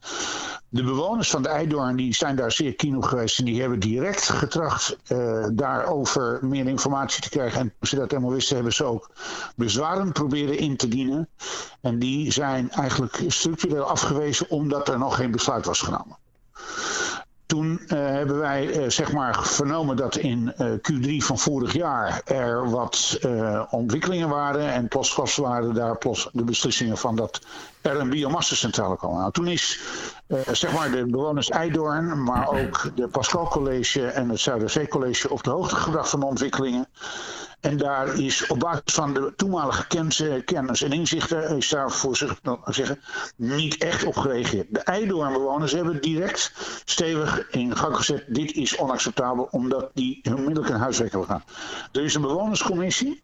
De 0.71 0.83
bewoners 0.83 1.29
van 1.29 1.41
de 1.41 1.49
Eidoorn 1.49 1.95
die 1.95 2.13
zijn 2.13 2.35
daar 2.35 2.51
zeer 2.51 2.75
keen 2.75 2.97
op 2.97 3.03
geweest 3.03 3.39
en 3.39 3.45
die 3.45 3.61
hebben 3.61 3.79
direct 3.79 4.29
getracht 4.29 4.97
uh, 5.07 5.45
daarover 5.51 6.39
meer 6.41 6.67
informatie 6.67 7.21
te 7.21 7.29
krijgen. 7.29 7.59
En 7.59 7.73
als 7.79 7.89
ze 7.89 7.95
dat 7.95 8.11
helemaal 8.11 8.31
wisten, 8.31 8.55
hebben 8.55 8.73
ze 8.73 8.83
ook 8.83 9.09
bezwaren 9.55 10.11
proberen 10.11 10.57
in 10.57 10.77
te 10.77 10.87
dienen. 10.87 11.29
En 11.81 11.99
die 11.99 12.31
zijn 12.31 12.71
eigenlijk 12.71 13.23
structureel 13.27 13.83
afgewezen 13.83 14.49
omdat 14.49 14.87
er 14.87 14.97
nog 14.97 15.15
geen 15.15 15.31
besluit 15.31 15.65
was 15.65 15.81
genomen. 15.81 16.17
Toen 17.45 17.81
uh, 17.87 18.08
hebben 18.19 18.39
wij 18.39 18.75
uh, 18.75 18.89
zeg 18.89 19.11
maar 19.11 19.43
vernomen 19.43 19.95
dat 19.95 20.15
in 20.15 20.53
uh, 20.57 20.71
Q3 20.71 21.25
van 21.25 21.37
vorig 21.37 21.73
jaar 21.73 22.21
er 22.25 22.69
wat 22.69 23.19
ontwikkelingen 23.69 24.29
waren 24.29 24.71
en 24.71 24.87
plotsklaps 24.87 25.35
waren 25.35 25.73
daar 25.73 25.97
plots 25.97 26.29
de 26.33 26.43
beslissingen 26.43 26.97
van 26.97 27.15
dat 27.15 27.41
er 27.81 27.99
een 27.99 28.09
biomassacentrale 28.09 28.97
kwam. 28.97 29.17
Nou, 29.17 29.31
toen 29.31 29.47
is 29.47 29.79
zeg 30.51 30.73
maar 30.73 30.91
de 30.91 31.05
bewoners 31.05 31.49
Eidoorn, 31.49 32.23
maar 32.23 32.47
ook 32.47 32.91
de 32.95 33.07
Pascal 33.07 33.47
College 33.47 34.05
en 34.05 34.29
het 34.29 34.39
Zuiderzee 34.39 34.87
College 34.87 35.29
op 35.29 35.43
de 35.43 35.49
hoogte 35.49 35.75
gebracht 35.75 36.09
van 36.09 36.19
de 36.19 36.25
ontwikkelingen. 36.25 36.87
En 37.59 37.77
daar 37.77 38.19
is 38.19 38.47
op 38.47 38.59
basis 38.59 38.93
van 38.93 39.13
de 39.13 39.33
toenmalige 39.35 39.87
kennis 40.45 40.81
en 40.81 40.91
inzichten, 40.91 41.57
is 41.57 41.69
daar 41.69 41.91
voor 41.91 42.17
zich 42.17 42.39
zeggen, 42.65 42.99
niet 43.35 43.77
echt 43.77 44.03
op 44.03 44.17
gereageerd. 44.17 44.67
De 44.69 44.79
Eidoornbewoners 44.79 45.71
hebben 45.71 46.01
direct 46.01 46.51
stevig 46.85 47.49
in 47.49 47.77
gang 47.77 47.95
gezet: 47.95 48.25
dit 48.27 48.53
is 48.53 48.77
onacceptabel, 48.77 49.47
omdat 49.51 49.89
die 49.93 50.21
onmiddellijk 50.23 50.69
een 50.69 50.79
huiswerk 50.79 51.11
hebben 51.11 51.29
gedaan. 51.29 51.45
Er 51.91 52.03
is 52.03 52.15
een 52.15 52.21
bewonerscommissie. 52.21 53.21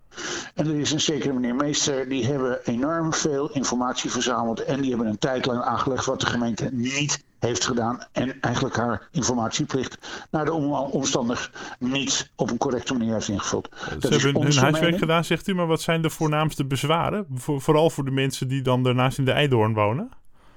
En 0.53 0.67
er 0.67 0.79
is 0.79 0.91
een 0.91 1.01
zekere 1.01 1.33
meneer 1.33 1.55
Meester, 1.55 2.09
die 2.09 2.25
hebben 2.25 2.59
enorm 2.63 3.13
veel 3.13 3.49
informatie 3.51 4.11
verzameld 4.11 4.63
en 4.63 4.81
die 4.81 4.89
hebben 4.89 5.07
een 5.07 5.17
tijdlijn 5.17 5.61
aangelegd 5.61 6.05
wat 6.05 6.19
de 6.19 6.25
gemeente 6.25 6.69
niet 6.71 7.23
heeft 7.45 7.65
gedaan 7.65 8.05
en 8.11 8.41
eigenlijk 8.41 8.75
haar 8.75 9.07
informatieplicht 9.11 9.97
naar 10.31 10.45
de 10.45 10.53
omstandig 10.91 11.51
niet 11.79 12.31
op 12.35 12.51
een 12.51 12.57
correcte 12.57 12.93
manier 12.93 13.13
heeft 13.13 13.27
ingevuld. 13.27 13.69
Ze 13.99 14.07
hebben 14.07 14.41
hun 14.41 14.57
huiswerk 14.57 14.97
gedaan, 14.97 15.23
zegt 15.23 15.47
u, 15.47 15.55
maar 15.55 15.67
wat 15.67 15.81
zijn 15.81 16.01
de 16.01 16.09
voornaamste 16.09 16.65
bezwaren? 16.65 17.25
vooral 17.37 17.89
voor 17.89 18.05
de 18.05 18.11
mensen 18.11 18.47
die 18.47 18.61
dan 18.61 18.83
daarnaast 18.83 19.17
in 19.17 19.25
de 19.25 19.31
Eidoorn 19.31 19.73
wonen? 19.73 20.09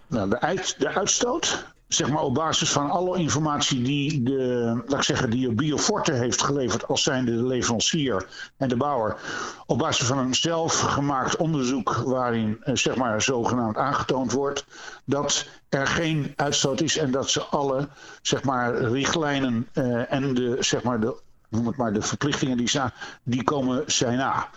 Nou, 0.07 0.31
de, 0.31 0.41
uit, 0.41 0.75
de 0.79 0.89
uitstoot, 0.89 1.67
zeg 1.89 2.11
maar 2.11 2.23
op 2.23 2.35
basis 2.35 2.71
van 2.71 2.91
alle 2.91 3.19
informatie 3.19 3.83
die 3.83 4.23
de, 4.23 4.83
laat 4.87 4.99
ik 4.99 5.05
zeggen, 5.05 5.31
die 5.31 5.53
Bioforte 5.53 6.13
heeft 6.13 6.43
geleverd 6.43 6.89
als 6.89 7.03
zijnde 7.03 7.37
de 7.37 7.47
leverancier 7.47 8.27
en 8.57 8.69
de 8.69 8.77
bouwer, 8.77 9.17
op 9.67 9.79
basis 9.79 10.07
van 10.07 10.19
een 10.19 10.35
zelfgemaakt 10.35 11.37
onderzoek 11.37 11.95
waarin 11.95 12.59
eh, 12.61 12.75
zeg 12.75 12.97
maar 12.97 13.23
zogenaamd 13.23 13.77
aangetoond 13.77 14.33
wordt 14.33 14.67
dat 15.05 15.47
er 15.69 15.87
geen 15.87 16.33
uitstoot 16.37 16.81
is 16.81 16.97
en 16.97 17.11
dat 17.11 17.31
ze 17.31 17.43
alle 17.43 17.89
zeg 18.23 18.43
maar 18.43 18.75
richtlijnen 18.75 19.69
uh, 19.75 20.13
en 20.13 20.35
de 20.35 20.57
zeg 20.61 20.83
maar 20.83 21.01
de 21.01 21.17
noem 21.49 21.67
het 21.67 21.77
maar, 21.77 21.93
de 21.93 22.03
verplichtingen 22.03 22.57
die, 22.57 22.71
die 23.23 23.45
komen 23.45 23.83
zijn 23.87 24.17
na. 24.17 24.49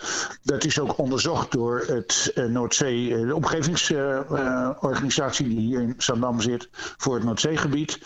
Dat 0.43 0.63
is 0.63 0.79
ook 0.79 0.97
onderzocht 0.97 1.51
door 1.51 1.83
het 1.87 2.31
uh, 2.35 2.45
Noordzee, 2.45 3.09
uh, 3.09 3.27
de 3.27 3.35
omgevingsorganisatie 3.35 5.47
die 5.47 5.59
hier 5.59 5.81
in 5.81 5.93
Zandam 5.97 6.41
zit 6.41 6.69
voor 6.71 7.15
het 7.15 7.23
Noordzeegebied. 7.23 7.99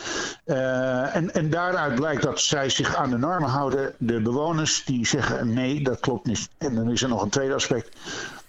en, 0.45 1.33
en 1.33 1.49
daaruit 1.49 1.95
blijkt 1.95 2.23
dat 2.23 2.39
zij 2.39 2.69
zich 2.69 2.95
aan 2.95 3.09
de 3.09 3.17
normen 3.17 3.49
houden. 3.49 3.93
De 3.97 4.21
bewoners 4.21 4.85
die 4.85 5.07
zeggen 5.07 5.53
nee, 5.53 5.83
dat 5.83 5.99
klopt 5.99 6.25
niet. 6.25 6.49
En 6.57 6.75
dan 6.75 6.91
is 6.91 7.01
er 7.01 7.09
nog 7.09 7.21
een 7.21 7.29
tweede 7.29 7.53
aspect. 7.53 7.97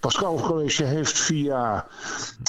Pascal 0.07 0.41
College 0.41 0.85
heeft 0.85 1.19
via 1.19 1.87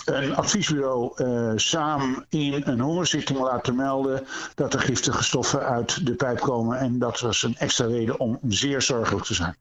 een 0.06 0.36
adviesbureau 0.36 1.24
uh, 1.24 1.52
samen 1.56 2.26
in 2.30 2.62
een 2.66 2.80
hongerzitting 2.80 3.40
laten 3.40 3.76
melden 3.76 4.26
dat 4.56 4.74
er 4.74 4.80
giftige 4.80 5.24
stoffen 5.24 5.60
uit 5.60 6.06
de 6.06 6.16
pijp 6.16 6.40
komen. 6.40 6.80
En 6.80 7.00
dat 7.00 7.20
was 7.20 7.44
een 7.44 7.56
extra 7.56 7.86
reden 7.86 8.20
om 8.20 8.40
zeer 8.48 8.82
zorgelijk 8.82 9.26
te 9.26 9.34
zijn. 9.34 9.56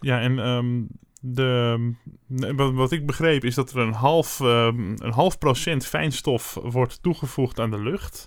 Ja, 0.00 0.20
en 0.20 0.38
um, 0.38 0.88
de, 1.20 1.94
wat 2.74 2.92
ik 2.92 3.06
begreep 3.06 3.44
is 3.44 3.54
dat 3.54 3.70
er 3.70 3.78
een 3.78 3.92
half, 3.92 4.40
um, 4.40 4.94
een 4.98 5.12
half 5.12 5.38
procent 5.38 5.86
fijnstof 5.86 6.58
wordt 6.62 7.02
toegevoegd 7.02 7.58
aan 7.58 7.70
de 7.70 7.82
lucht. 7.82 8.26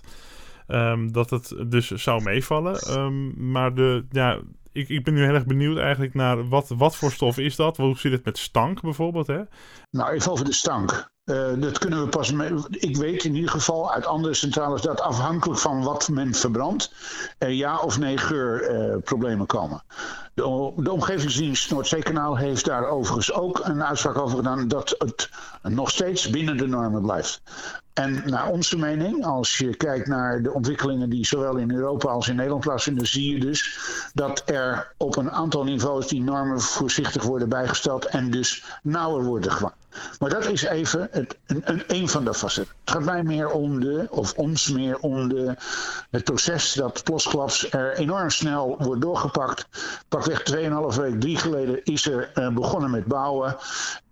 Um, 0.68 1.12
dat 1.12 1.30
het 1.30 1.54
dus 1.66 1.90
zou 1.90 2.22
meevallen. 2.22 2.80
Maar 3.50 3.74
de, 3.74 4.06
ja, 4.10 4.40
ik, 4.72 4.88
ik 4.88 5.04
ben 5.04 5.14
nu 5.14 5.24
heel 5.24 5.34
erg 5.34 5.46
benieuwd 5.46 5.78
eigenlijk 5.78 6.14
naar 6.14 6.48
wat, 6.48 6.68
wat 6.68 6.96
voor 6.96 7.12
stof 7.12 7.38
is 7.38 7.56
dat? 7.56 7.76
Hoe 7.76 7.98
zit 7.98 8.12
het 8.12 8.24
met 8.24 8.38
stank 8.38 8.80
bijvoorbeeld? 8.80 9.26
Hè? 9.26 9.40
Nou, 9.90 10.12
even 10.12 10.32
over 10.32 10.44
de 10.44 10.52
stank. 10.52 11.10
Uh, 11.24 11.52
dat 11.56 11.78
kunnen 11.78 12.02
we 12.02 12.08
pas. 12.08 12.32
Mee, 12.32 12.50
ik 12.70 12.96
weet 12.96 13.24
in 13.24 13.34
ieder 13.34 13.50
geval 13.50 13.92
uit 13.92 14.06
andere 14.06 14.34
centrales 14.34 14.82
dat 14.82 15.00
afhankelijk 15.00 15.60
van 15.60 15.82
wat 15.82 16.08
men 16.08 16.34
verbrandt, 16.34 16.92
er 17.38 17.50
ja 17.50 17.78
of 17.78 17.98
nee 17.98 18.16
geurproblemen 18.16 19.46
komen. 19.46 19.82
De, 20.34 20.90
omgevingsdienst 20.90 21.70
Noordzeekanaal 21.70 22.36
heeft 22.36 22.64
daar 22.64 22.86
overigens 22.86 23.32
ook 23.32 23.60
een 23.64 23.84
uitspraak 23.84 24.18
over 24.18 24.36
gedaan 24.36 24.68
dat 24.68 24.94
het 24.98 25.30
nog 25.62 25.90
steeds 25.90 26.30
binnen 26.30 26.56
de 26.56 26.66
normen 26.66 27.02
blijft. 27.02 27.42
En 27.92 28.22
naar 28.26 28.48
onze 28.48 28.78
mening, 28.78 29.24
als 29.24 29.58
je 29.58 29.76
kijkt 29.76 30.06
naar 30.06 30.42
de 30.42 30.52
ontwikkelingen 30.52 31.10
die 31.10 31.26
zowel 31.26 31.56
in 31.56 31.70
Europa 31.70 32.08
als 32.08 32.28
in 32.28 32.36
Nederland 32.36 32.64
plaatsvinden, 32.64 33.06
zie 33.06 33.32
je 33.32 33.40
dus 33.40 33.78
dat 34.14 34.42
er 34.46 34.94
op 34.96 35.16
een 35.16 35.30
aantal 35.30 35.64
niveaus 35.64 36.08
die 36.08 36.22
normen 36.22 36.60
voorzichtig 36.60 37.22
worden 37.22 37.48
bijgesteld 37.48 38.04
en 38.04 38.30
dus 38.30 38.64
nauwer 38.82 39.24
worden 39.24 39.52
gemaakt. 39.52 39.76
Maar 40.18 40.30
dat 40.30 40.46
is 40.46 40.62
even 40.62 41.08
het, 41.10 41.38
een, 41.46 41.62
een, 41.64 41.82
een 41.86 42.08
van 42.08 42.24
de 42.24 42.34
facetten. 42.34 42.74
Het 42.84 42.94
gaat 42.94 43.04
mij 43.04 43.22
meer 43.22 43.50
om 43.50 43.80
de, 43.80 44.06
of 44.10 44.34
ons 44.34 44.68
meer 44.68 44.98
om 44.98 45.28
de, 45.28 45.54
het 46.10 46.24
proces 46.24 46.72
dat 46.72 47.04
plotsklaps 47.04 47.72
er 47.72 47.96
enorm 47.96 48.30
snel 48.30 48.76
wordt 48.78 49.00
doorgepakt. 49.00 49.66
Pakweg 50.22 50.94
2,5 50.94 51.00
week, 51.00 51.20
drie 51.20 51.36
geleden 51.36 51.84
is 51.84 52.06
er 52.06 52.30
uh, 52.34 52.54
begonnen 52.54 52.90
met 52.90 53.04
bouwen. 53.04 53.56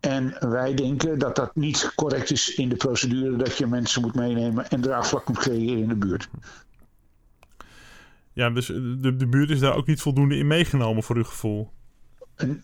En 0.01 0.37
wij 0.51 0.75
denken 0.75 1.19
dat 1.19 1.37
dat 1.37 1.57
niet 1.57 1.93
correct 1.95 2.31
is 2.31 2.55
in 2.55 2.69
de 2.69 2.77
procedure 2.77 3.37
dat 3.37 3.57
je 3.57 3.67
mensen 3.67 4.03
moet 4.03 4.15
meenemen 4.15 4.71
en 4.71 4.81
draagvlak 4.81 5.29
moet 5.29 5.39
creëren 5.39 5.83
in 5.83 5.89
de 5.89 5.97
buurt. 5.97 6.29
Ja, 8.33 8.51
dus 8.51 8.67
de, 8.67 9.17
de 9.17 9.27
buurt 9.27 9.51
is 9.51 9.61
daar 9.61 9.77
ook 9.77 9.87
niet 9.87 10.01
voldoende 10.01 10.37
in 10.37 10.47
meegenomen 10.47 11.03
voor 11.03 11.17
uw 11.17 11.25
gevoel? 11.25 11.71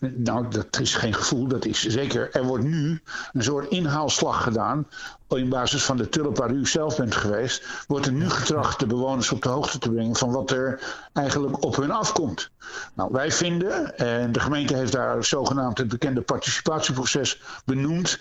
Nou, 0.00 0.48
dat 0.48 0.80
is 0.80 0.94
geen 0.94 1.14
gevoel, 1.14 1.46
dat 1.46 1.64
is 1.64 1.86
zeker. 1.86 2.30
Er 2.32 2.44
wordt 2.44 2.64
nu 2.64 3.00
een 3.32 3.42
soort 3.42 3.70
inhaalslag 3.70 4.42
gedaan. 4.42 4.86
In 5.28 5.48
basis 5.48 5.84
van 5.84 5.96
de 5.96 6.08
tulp 6.08 6.36
waar 6.36 6.50
u 6.50 6.66
zelf 6.66 6.96
bent 6.96 7.14
geweest, 7.14 7.64
wordt 7.86 8.06
er 8.06 8.12
nu 8.12 8.30
getracht 8.30 8.78
de 8.78 8.86
bewoners 8.86 9.32
op 9.32 9.42
de 9.42 9.48
hoogte 9.48 9.78
te 9.78 9.90
brengen 9.90 10.16
van 10.16 10.30
wat 10.30 10.50
er 10.50 10.80
eigenlijk 11.12 11.64
op 11.64 11.76
hun 11.76 11.90
afkomt. 11.90 12.50
Nou, 12.94 13.12
wij 13.12 13.32
vinden, 13.32 13.98
en 13.98 14.32
de 14.32 14.40
gemeente 14.40 14.76
heeft 14.76 14.92
daar 14.92 15.24
zogenaamd 15.24 15.78
het 15.78 15.88
bekende 15.88 16.20
participatieproces 16.20 17.40
benoemd 17.64 18.18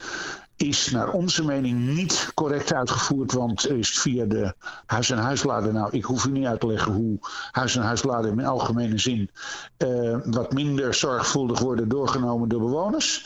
is 0.58 0.92
naar 0.92 1.10
onze 1.10 1.46
mening 1.46 1.88
niet 1.96 2.32
correct 2.34 2.74
uitgevoerd, 2.74 3.32
want 3.32 3.70
is 3.70 4.00
via 4.00 4.26
de 4.26 4.54
huis- 4.86 5.10
en 5.10 5.18
huisladen, 5.18 5.74
nou 5.74 5.90
ik 5.92 6.04
hoef 6.04 6.26
u 6.26 6.32
niet 6.32 6.46
uit 6.46 6.60
te 6.60 6.68
leggen 6.68 6.92
hoe 6.92 7.18
huis- 7.52 7.76
en 7.76 7.82
huisladen 7.82 8.40
in 8.40 8.46
algemene 8.46 8.98
zin 8.98 9.30
uh, 9.78 10.18
wat 10.26 10.54
minder 10.54 10.94
zorgvuldig 10.94 11.60
worden 11.60 11.90
doorgenomen 11.90 12.50
door 12.50 12.60
bewoners. 12.60 13.26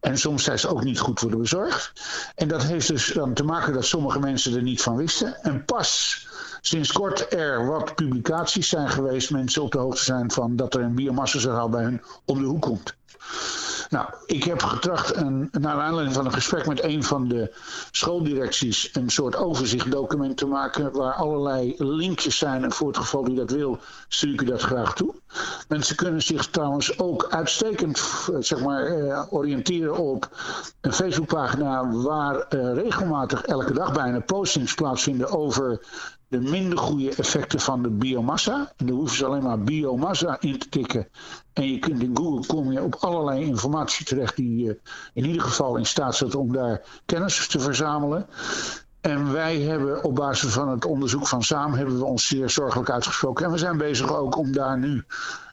En 0.00 0.18
soms 0.18 0.44
zijn 0.44 0.58
ze 0.58 0.68
ook 0.68 0.84
niet 0.84 0.98
goed 0.98 1.20
worden 1.20 1.40
bezorgd. 1.40 1.92
En 2.34 2.48
dat 2.48 2.62
heeft 2.62 2.88
dus 2.88 3.12
dan 3.12 3.32
te 3.34 3.44
maken 3.44 3.72
dat 3.72 3.84
sommige 3.84 4.18
mensen 4.18 4.56
er 4.56 4.62
niet 4.62 4.82
van 4.82 4.96
wisten. 4.96 5.42
En 5.42 5.64
pas 5.64 6.22
sinds 6.60 6.92
kort 6.92 7.32
er 7.32 7.66
wat 7.66 7.94
publicaties 7.94 8.68
zijn 8.68 8.88
geweest, 8.88 9.30
mensen 9.30 9.62
op 9.62 9.72
de 9.72 9.78
hoogte 9.78 10.04
zijn 10.04 10.30
van 10.30 10.56
dat 10.56 10.74
er 10.74 10.80
een 10.80 10.94
biomassa 10.94 11.68
bij 11.68 11.82
hun 11.82 12.02
om 12.24 12.38
de 12.38 12.46
hoek 12.46 12.62
komt. 12.62 12.96
Nou, 13.90 14.08
ik 14.26 14.44
heb 14.44 14.62
getracht, 14.62 15.16
een, 15.16 15.48
naar 15.52 15.80
aanleiding 15.80 16.16
van 16.16 16.24
een 16.26 16.32
gesprek 16.32 16.66
met 16.66 16.82
een 16.82 17.04
van 17.04 17.28
de 17.28 17.54
schooldirecties, 17.90 18.90
een 18.92 19.10
soort 19.10 19.36
overzichtdocument 19.36 20.36
te 20.36 20.46
maken 20.46 20.92
waar 20.92 21.14
allerlei 21.14 21.74
linkjes 21.78 22.38
zijn. 22.38 22.64
En 22.64 22.72
voor 22.72 22.86
het 22.86 22.96
geval 22.96 23.28
u 23.28 23.34
dat 23.34 23.50
wil, 23.50 23.78
stuur 24.08 24.32
ik 24.32 24.40
u 24.40 24.44
dat 24.44 24.62
graag 24.62 24.94
toe. 24.94 25.14
Mensen 25.68 25.96
kunnen 25.96 26.22
zich 26.22 26.46
trouwens 26.46 26.98
ook 26.98 27.26
uitstekend 27.30 28.02
zeg 28.38 28.60
maar, 28.60 28.86
eh, 28.86 29.32
oriënteren 29.32 29.96
op 29.96 30.28
een 30.80 30.92
Facebookpagina 30.92 31.90
waar 31.90 32.38
eh, 32.38 32.74
regelmatig 32.74 33.42
elke 33.42 33.72
dag 33.72 33.92
bijna 33.92 34.20
postings 34.20 34.74
plaatsvinden 34.74 35.30
over 35.30 35.80
de 36.40 36.50
minder 36.50 36.78
goede 36.78 37.14
effecten 37.14 37.60
van 37.60 37.82
de 37.82 37.90
biomassa. 37.90 38.72
En 38.76 38.86
dan 38.86 38.96
hoeven 38.96 39.16
ze 39.16 39.26
alleen 39.26 39.42
maar 39.42 39.62
biomassa 39.62 40.36
in 40.40 40.58
te 40.58 40.68
tikken. 40.68 41.08
En 41.52 41.72
je 41.72 41.78
kunt 41.78 42.02
in 42.02 42.16
Google 42.16 42.46
kom 42.46 42.72
je 42.72 42.82
op 42.82 42.94
allerlei 42.94 43.44
informatie 43.44 44.06
terecht 44.06 44.36
die 44.36 44.64
je 44.64 44.80
in 45.12 45.24
ieder 45.24 45.42
geval 45.42 45.76
in 45.76 45.86
staat 45.86 46.16
zet 46.16 46.34
om 46.34 46.52
daar 46.52 46.82
kennis 47.04 47.46
te 47.46 47.60
verzamelen. 47.60 48.26
En 49.00 49.32
wij 49.32 49.60
hebben 49.60 50.04
op 50.04 50.14
basis 50.14 50.52
van 50.52 50.68
het 50.68 50.84
onderzoek 50.84 51.26
van 51.26 51.42
SAAM 51.42 51.72
hebben 51.72 51.98
we 51.98 52.04
ons 52.04 52.26
zeer 52.26 52.50
zorgelijk 52.50 52.90
uitgesproken. 52.90 53.44
En 53.44 53.50
we 53.50 53.58
zijn 53.58 53.76
bezig 53.76 54.16
ook 54.16 54.36
om 54.36 54.52
daar 54.52 54.78
nu 54.78 55.04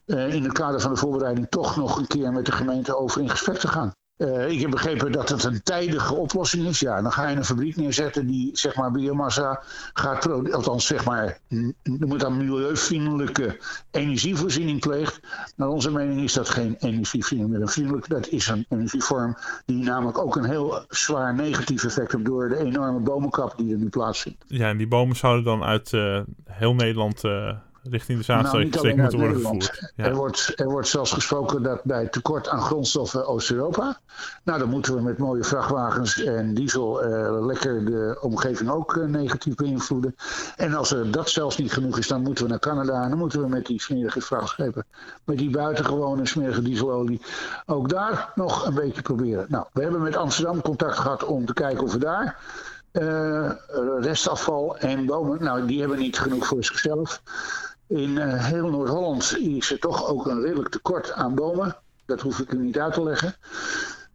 uh, 0.06 0.34
in 0.34 0.42
het 0.44 0.52
kader 0.52 0.80
van 0.80 0.90
de 0.90 0.96
voorbereiding 0.96 1.46
toch 1.50 1.76
nog 1.76 1.98
een 1.98 2.06
keer 2.06 2.32
met 2.32 2.46
de 2.46 2.52
gemeente 2.52 2.96
over 2.96 3.20
in 3.20 3.30
gesprek 3.30 3.58
te 3.58 3.68
gaan. 3.68 3.92
Uh, 4.22 4.50
ik 4.50 4.60
heb 4.60 4.70
begrepen 4.70 5.12
dat 5.12 5.28
het 5.28 5.44
een 5.44 5.62
tijdige 5.62 6.14
oplossing 6.14 6.66
is. 6.66 6.80
Ja, 6.80 7.02
dan 7.02 7.12
ga 7.12 7.28
je 7.28 7.36
een 7.36 7.44
fabriek 7.44 7.76
neerzetten 7.76 8.26
die 8.26 8.50
zeg 8.52 8.76
maar 8.76 8.90
biomassa 8.90 9.62
gaat 9.92 10.20
produceren. 10.20 10.56
Althans, 10.56 10.86
zeg 10.86 11.04
maar, 11.04 11.38
er 11.82 12.06
moet 12.06 12.20
dan 12.20 12.36
milieuvriendelijke 12.36 13.58
energievoorziening 13.90 14.80
pleegt. 14.80 15.20
Naar 15.56 15.68
onze 15.68 15.90
mening 15.90 16.20
is 16.20 16.32
dat 16.32 16.48
geen 16.48 16.76
energievriendelijk. 16.78 17.70
Vriendelijk, 17.70 18.08
dat 18.08 18.28
is 18.28 18.48
een 18.48 18.66
energievorm 18.68 19.36
die 19.66 19.84
namelijk 19.84 20.18
ook 20.18 20.36
een 20.36 20.44
heel 20.44 20.84
zwaar 20.88 21.34
negatief 21.34 21.84
effect 21.84 22.12
heeft 22.12 22.24
door 22.24 22.48
de 22.48 22.58
enorme 22.58 23.00
bomenkap 23.00 23.54
die 23.56 23.72
er 23.72 23.78
nu 23.78 23.88
plaatsvindt. 23.88 24.44
Ja, 24.46 24.68
en 24.68 24.76
die 24.76 24.88
bomen 24.88 25.16
zouden 25.16 25.44
dan 25.44 25.62
uit 25.62 25.92
uh, 25.92 26.20
heel 26.44 26.74
Nederland. 26.74 27.24
Uh 27.24 27.50
richting 27.90 28.18
de 28.18 28.24
Zaanstreek 28.24 28.74
nou, 28.74 28.96
moeten 28.96 29.18
worden 29.18 29.40
gevoerd. 29.40 29.92
Ja. 29.96 30.04
Er, 30.04 30.14
wordt, 30.14 30.52
er 30.56 30.68
wordt 30.68 30.88
zelfs 30.88 31.12
gesproken 31.12 31.62
dat 31.62 31.84
bij 31.84 32.06
tekort 32.06 32.48
aan 32.48 32.60
grondstoffen 32.60 33.26
Oost-Europa. 33.26 33.98
Nou, 34.44 34.58
dan 34.58 34.68
moeten 34.68 34.94
we 34.94 35.00
met 35.00 35.18
mooie 35.18 35.44
vrachtwagens 35.44 36.22
en 36.22 36.54
diesel 36.54 37.04
uh, 37.04 37.46
lekker 37.46 37.84
de 37.84 38.18
omgeving 38.20 38.70
ook 38.70 38.94
uh, 38.94 39.04
negatief 39.04 39.54
beïnvloeden. 39.54 40.16
En 40.56 40.74
als 40.74 40.92
er 40.92 41.10
dat 41.10 41.30
zelfs 41.30 41.56
niet 41.56 41.72
genoeg 41.72 41.98
is, 41.98 42.08
dan 42.08 42.22
moeten 42.22 42.44
we 42.44 42.50
naar 42.50 42.58
Canada 42.58 43.02
en 43.02 43.08
dan 43.08 43.18
moeten 43.18 43.40
we 43.40 43.48
met 43.48 43.66
die 43.66 43.80
smerige 43.80 44.20
vrachtschepen, 44.20 44.84
met 45.24 45.38
die 45.38 45.50
buitengewone 45.50 46.26
smerige 46.26 46.62
dieselolie, 46.62 47.20
ook 47.66 47.88
daar 47.88 48.32
nog 48.34 48.66
een 48.66 48.74
beetje 48.74 49.02
proberen. 49.02 49.46
Nou, 49.48 49.66
we 49.72 49.82
hebben 49.82 50.02
met 50.02 50.16
Amsterdam 50.16 50.62
contact 50.62 50.98
gehad 50.98 51.24
om 51.24 51.46
te 51.46 51.52
kijken 51.52 51.84
of 51.84 51.92
we 51.92 51.98
daar 51.98 52.38
uh, 52.92 53.50
restafval 54.00 54.76
en 54.78 55.06
bomen. 55.06 55.42
Nou, 55.42 55.66
die 55.66 55.80
hebben 55.80 55.98
niet 55.98 56.18
genoeg 56.18 56.46
voor 56.46 56.64
zichzelf. 56.64 57.22
In 57.92 58.10
uh, 58.10 58.44
heel 58.44 58.70
Noord-Holland 58.70 59.38
is 59.38 59.72
er 59.72 59.78
toch 59.78 60.08
ook 60.08 60.26
een 60.26 60.40
redelijk 60.40 60.68
tekort 60.68 61.12
aan 61.12 61.34
bomen. 61.34 61.76
Dat 62.06 62.20
hoef 62.20 62.38
ik 62.38 62.52
u 62.52 62.58
niet 62.58 62.78
uit 62.78 62.92
te 62.92 63.02
leggen. 63.02 63.34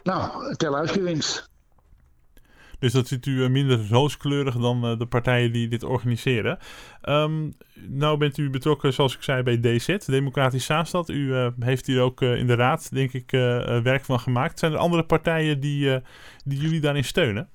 Nou, 0.03 0.55
tel 0.55 0.75
uit 0.75 0.93
je 0.93 1.01
winst. 1.01 1.49
Dus 2.79 2.91
dat 2.91 3.07
ziet 3.07 3.25
u 3.25 3.43
eh, 3.43 3.49
minder 3.49 3.87
rooskleurig 3.89 4.55
dan 4.55 4.91
uh, 4.91 4.99
de 4.99 5.05
partijen 5.05 5.51
die 5.51 5.67
dit 5.67 5.83
organiseren. 5.83 6.57
Um, 7.03 7.53
nou 7.73 8.17
bent 8.17 8.37
u 8.37 8.49
betrokken, 8.49 8.93
zoals 8.93 9.15
ik 9.15 9.23
zei, 9.23 9.43
bij 9.43 9.59
DZ, 9.59 9.97
Democratisch 10.05 10.65
Zaanstad. 10.65 11.09
U 11.09 11.27
uh, 11.27 11.47
heeft 11.59 11.85
hier 11.85 12.01
ook 12.01 12.21
in 12.21 12.47
de 12.47 12.55
raad, 12.55 12.93
denk 12.93 13.13
ik, 13.13 13.31
werk 13.83 14.05
van 14.05 14.19
gemaakt. 14.19 14.59
Zijn 14.59 14.71
er 14.71 14.77
andere 14.77 15.05
partijen 15.05 15.59
die, 15.59 16.01
die 16.45 16.59
jullie 16.59 16.81
daarin 16.81 17.03
steunen? 17.03 17.49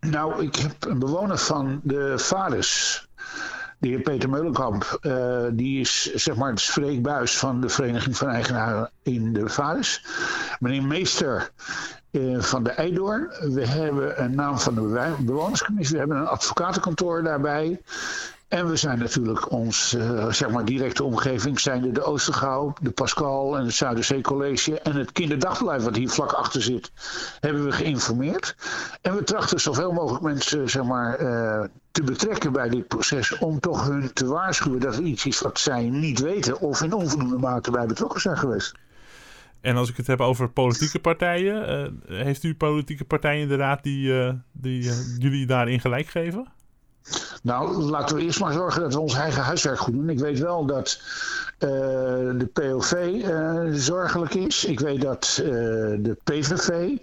Nou, 0.00 0.42
ik 0.42 0.56
heb 0.56 0.84
een 0.88 0.98
bewoner 0.98 1.38
van 1.38 1.80
de 1.82 2.18
Vaders 2.18 3.06
de 3.78 3.88
heer 3.88 4.00
Peter 4.00 4.30
Meulenkamp, 4.30 4.98
uh, 5.02 5.42
die 5.52 5.80
is 5.80 6.14
zeg 6.14 6.36
maar 6.36 6.50
het 6.50 6.60
spreekbuis 6.60 7.38
van 7.38 7.60
de 7.60 7.68
Vereniging 7.68 8.16
van 8.16 8.28
Eigenaren 8.28 8.90
in 9.02 9.32
de 9.32 9.48
Vares. 9.48 10.04
Meneer 10.58 10.82
Meester 10.82 11.50
uh, 12.10 12.40
van 12.40 12.62
de 12.62 12.70
Eidoorn. 12.70 13.28
We 13.40 13.66
hebben 13.66 14.22
een 14.22 14.34
naam 14.34 14.58
van 14.58 14.74
de 14.74 15.14
bewonerscommissie. 15.18 15.94
We 15.94 15.98
hebben 16.00 16.16
een 16.16 16.26
advocatenkantoor 16.26 17.22
daarbij. 17.22 17.80
En 18.54 18.68
we 18.68 18.76
zijn 18.76 18.98
natuurlijk 18.98 19.50
ons 19.50 19.94
uh, 19.94 20.32
zeg 20.32 20.50
maar 20.50 20.64
directe 20.64 21.04
omgeving, 21.04 21.60
zijn 21.60 21.92
de 21.92 22.02
Oostergouw, 22.02 22.72
de 22.80 22.90
Pascal 22.90 23.58
en 23.58 23.64
het 23.64 23.74
Zuiderzee 23.74 24.20
College 24.20 24.80
en 24.80 24.96
het 24.96 25.12
kinderdagverblijf 25.12 25.82
wat 25.82 25.96
hier 25.96 26.08
vlak 26.08 26.32
achter 26.32 26.62
zit, 26.62 26.92
hebben 27.40 27.64
we 27.64 27.72
geïnformeerd. 27.72 28.56
En 29.02 29.14
we 29.14 29.24
trachten 29.24 29.60
zoveel 29.60 29.92
mogelijk 29.92 30.22
mensen 30.22 30.70
zeg 30.70 30.84
maar, 30.84 31.20
uh, 31.20 31.64
te 31.90 32.02
betrekken 32.02 32.52
bij 32.52 32.68
dit 32.68 32.88
proces 32.88 33.38
om 33.38 33.60
toch 33.60 33.86
hun 33.86 34.12
te 34.12 34.26
waarschuwen 34.26 34.80
dat 34.80 34.96
er 34.96 35.02
iets 35.02 35.26
is 35.26 35.40
wat 35.40 35.58
zij 35.58 35.88
niet 35.88 36.20
weten 36.20 36.60
of 36.60 36.82
in 36.82 36.92
onvoldoende 36.92 37.38
mate 37.38 37.70
bij 37.70 37.86
betrokken 37.86 38.20
zijn 38.20 38.38
geweest. 38.38 38.74
En 39.60 39.76
als 39.76 39.90
ik 39.90 39.96
het 39.96 40.06
heb 40.06 40.20
over 40.20 40.48
politieke 40.48 41.00
partijen, 41.00 41.92
uh, 42.08 42.18
heeft 42.24 42.42
u 42.42 42.54
politieke 42.54 43.04
partijen 43.04 43.42
in 43.42 43.48
de 43.48 43.56
raad 43.56 43.82
die, 43.82 44.32
die 44.52 44.90
jullie 45.18 45.46
daarin 45.46 45.80
gelijk 45.80 46.06
geven? 46.06 46.52
Nou, 47.42 47.82
laten 47.82 48.16
we 48.16 48.22
eerst 48.22 48.40
maar 48.40 48.52
zorgen 48.52 48.80
dat 48.80 48.94
we 48.94 49.00
ons 49.00 49.14
eigen 49.14 49.42
huiswerk 49.42 49.78
goed 49.78 49.94
doen. 49.94 50.08
Ik 50.08 50.18
weet 50.18 50.38
wel 50.38 50.66
dat 50.66 51.00
uh, 51.58 51.70
de 52.38 52.48
POV 52.52 52.92
eh, 52.92 53.62
zorgelijk 53.72 54.34
is. 54.34 54.64
Ik 54.64 54.80
weet 54.80 55.00
dat 55.00 55.40
uh, 55.42 55.48
de 55.98 56.16
PVV 56.24 56.96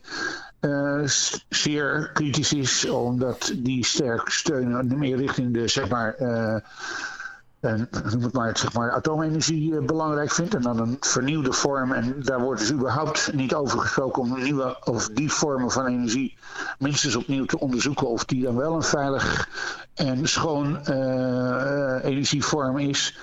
zeer 1.49 2.09
kritisch 2.13 2.53
is, 2.53 2.89
omdat 2.89 3.53
die 3.55 3.85
sterk 3.85 4.29
steunen 4.29 4.97
meer 4.97 5.17
richting 5.17 5.53
de 5.53 5.67
zeg 5.67 5.89
maar 5.89 6.15
en 7.61 7.89
noem 8.11 8.23
het 8.23 8.33
maar, 8.33 8.57
zeg 8.57 8.73
maar 8.73 8.91
atoomenergie 8.91 9.77
eh, 9.77 9.85
belangrijk 9.85 10.31
vindt. 10.31 10.53
En 10.53 10.61
dan 10.61 10.79
een 10.79 10.97
vernieuwde 10.99 11.53
vorm. 11.53 11.91
En 11.91 12.15
daar 12.19 12.39
wordt 12.39 12.59
dus 12.59 12.71
überhaupt 12.71 13.33
niet 13.33 13.53
over 13.53 13.79
gesproken 13.79 14.21
om 14.21 14.41
nieuwe 14.43 14.77
of 14.83 15.09
die 15.09 15.31
vormen 15.31 15.71
van 15.71 15.87
energie 15.87 16.37
minstens 16.79 17.15
opnieuw 17.15 17.45
te 17.45 17.59
onderzoeken. 17.59 18.07
Of 18.07 18.25
die 18.25 18.43
dan 18.43 18.55
wel 18.55 18.75
een 18.75 18.83
veilig 18.83 19.49
en 19.93 20.27
schoon 20.27 20.79
uh, 20.89 22.03
energievorm 22.03 22.77
is. 22.77 23.19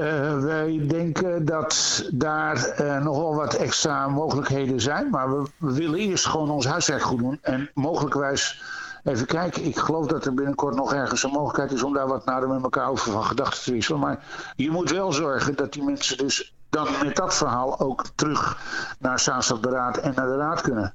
Uh, 0.00 0.38
wij 0.38 0.84
denken 0.88 1.44
dat 1.44 2.04
daar 2.12 2.74
nogal 3.02 3.34
wat 3.34 3.54
extra 3.54 4.08
mogelijkheden 4.08 4.80
zijn. 4.80 5.10
Maar 5.10 5.30
we, 5.30 5.50
we 5.58 5.72
willen 5.72 5.98
eerst 5.98 6.26
gewoon 6.26 6.50
ons 6.50 6.66
huiswerk 6.66 7.02
goed 7.02 7.18
doen. 7.18 7.38
En 7.42 7.70
mogelijkwijs 7.74 8.62
Even 9.04 9.26
kijken, 9.26 9.64
ik 9.64 9.78
geloof 9.78 10.06
dat 10.06 10.26
er 10.26 10.34
binnenkort 10.34 10.74
nog 10.74 10.92
ergens 10.92 11.22
een 11.22 11.30
mogelijkheid 11.30 11.72
is 11.72 11.82
om 11.82 11.94
daar 11.94 12.08
wat 12.08 12.24
nader 12.24 12.48
met 12.48 12.62
elkaar 12.62 12.88
over 12.88 13.12
van 13.12 13.24
gedachten 13.24 13.64
te 13.64 13.72
wisselen. 13.72 14.00
Maar 14.00 14.24
je 14.56 14.70
moet 14.70 14.90
wel 14.90 15.12
zorgen 15.12 15.56
dat 15.56 15.72
die 15.72 15.82
mensen 15.82 16.18
dus 16.18 16.54
dan 16.70 16.88
met 17.02 17.16
dat 17.16 17.36
verhaal 17.36 17.80
ook 17.80 18.04
terug 18.14 18.58
naar 18.98 19.20
Zaanstadberaad 19.20 19.96
en 19.96 20.12
naar 20.14 20.26
de 20.26 20.36
Raad 20.36 20.60
kunnen. 20.60 20.94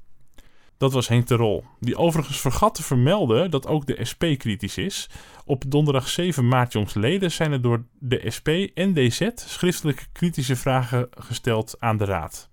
Dat 0.77 0.93
was 0.93 1.07
Henk 1.07 1.27
de 1.27 1.35
Rol, 1.35 1.63
die 1.79 1.97
overigens 1.97 2.41
vergat 2.41 2.75
te 2.75 2.83
vermelden 2.83 3.51
dat 3.51 3.67
ook 3.67 3.85
de 3.85 4.05
SP 4.11 4.23
kritisch 4.37 4.77
is. 4.77 5.09
Op 5.45 5.63
donderdag 5.67 6.07
7 6.07 6.47
maart 6.47 6.73
jongsleden 6.73 7.31
zijn 7.31 7.51
er 7.51 7.61
door 7.61 7.83
de 7.99 8.31
SP 8.35 8.47
en 8.73 8.93
DZ 8.93 9.29
schriftelijke 9.35 10.03
kritische 10.11 10.55
vragen 10.55 11.07
gesteld 11.11 11.75
aan 11.79 11.97
de 11.97 12.05
Raad. 12.05 12.49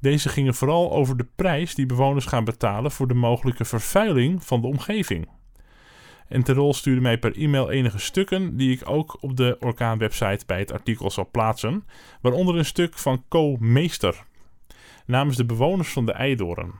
Deze 0.00 0.28
gingen 0.28 0.54
vooral 0.54 0.92
over 0.92 1.16
de 1.16 1.26
prijs 1.36 1.74
die 1.74 1.86
bewoners 1.86 2.24
gaan 2.24 2.44
betalen 2.44 2.90
voor 2.90 3.08
de 3.08 3.14
mogelijke 3.14 3.64
vervuiling 3.64 4.44
van 4.44 4.60
de 4.60 4.66
omgeving. 4.66 5.28
En 6.28 6.42
Terol 6.42 6.74
stuurde 6.74 7.00
mij 7.00 7.18
per 7.18 7.36
e-mail 7.36 7.70
enige 7.70 7.98
stukken 7.98 8.56
die 8.56 8.70
ik 8.70 8.88
ook 8.88 9.16
op 9.20 9.36
de 9.36 9.56
Orkaan-website 9.60 10.46
bij 10.46 10.58
het 10.58 10.72
artikel 10.72 11.10
zal 11.10 11.28
plaatsen, 11.30 11.84
waaronder 12.20 12.56
een 12.56 12.64
stuk 12.64 12.98
van 12.98 13.24
Co 13.28 13.56
Meester 13.56 14.24
namens 15.06 15.36
de 15.36 15.44
bewoners 15.44 15.92
van 15.92 16.06
de 16.06 16.12
Eidoren. 16.12 16.74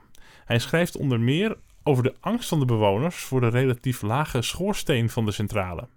Hij 0.45 0.59
schrijft 0.59 0.97
onder 0.97 1.21
meer 1.21 1.57
over 1.83 2.03
de 2.03 2.15
angst 2.21 2.49
van 2.49 2.59
de 2.59 2.65
bewoners 2.65 3.17
voor 3.17 3.41
de 3.41 3.49
relatief 3.49 4.03
lage 4.03 4.43
schoorsteen 4.43 5.11
van 5.11 5.25
de 5.25 5.33
centrale. 5.33 5.89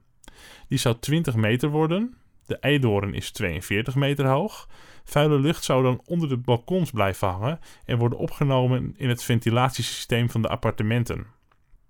Die 0.67 0.77
zou 0.77 0.95
20 0.99 1.35
meter 1.35 1.69
worden, 1.69 2.17
de 2.45 2.57
Eidoren 2.57 3.13
is 3.13 3.31
42 3.31 3.95
meter 3.95 4.25
hoog 4.27 4.67
Vuile 5.09 5.39
lucht 5.39 5.63
zou 5.63 5.83
dan 5.83 6.01
onder 6.05 6.29
de 6.29 6.37
balkons 6.37 6.91
blijven 6.91 7.27
hangen 7.27 7.59
en 7.85 7.97
worden 7.97 8.17
opgenomen 8.17 8.93
in 8.97 9.09
het 9.09 9.23
ventilatiesysteem 9.23 10.29
van 10.29 10.41
de 10.41 10.47
appartementen. 10.47 11.25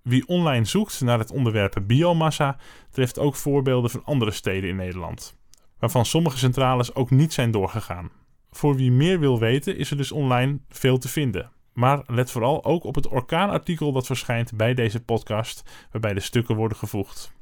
Wie 0.02 0.28
online 0.28 0.66
zoekt 0.66 1.02
naar 1.02 1.20
het 1.20 1.32
onderwerp 1.32 1.82
biomassa, 1.84 2.58
treft 2.92 3.20
ook 3.20 3.36
voorbeelden 3.36 3.90
van 3.90 4.06
andere 4.06 4.32
steden 4.32 4.70
in 4.70 4.76
Nederland, 4.76 5.38
waarvan 5.80 6.06
sommige 6.06 6.38
centrales 6.38 6.96
ook 6.96 7.10
niet 7.10 7.34
zijn 7.34 7.52
doorgegaan. 7.52 8.12
Voor 8.52 8.76
wie 8.76 8.92
meer 8.92 9.20
wil 9.20 9.40
weten, 9.40 9.78
is 9.78 9.92
er 9.92 9.98
dus 9.98 10.12
online 10.12 10.60
veel 10.70 10.98
te 10.98 11.10
vinden. 11.10 11.52
Maar 11.74 12.04
let 12.06 12.32
vooral 12.32 12.66
ook 12.66 12.84
op 12.84 12.96
het 12.96 13.08
orkaanartikel 13.08 13.92
dat 13.92 14.06
verschijnt 14.06 14.56
bij 14.56 14.74
deze 14.74 15.04
podcast, 15.04 15.88
waarbij 15.92 16.14
de 16.14 16.20
stukken 16.20 16.56
worden 16.56 16.78
gevoegd. 16.78 17.38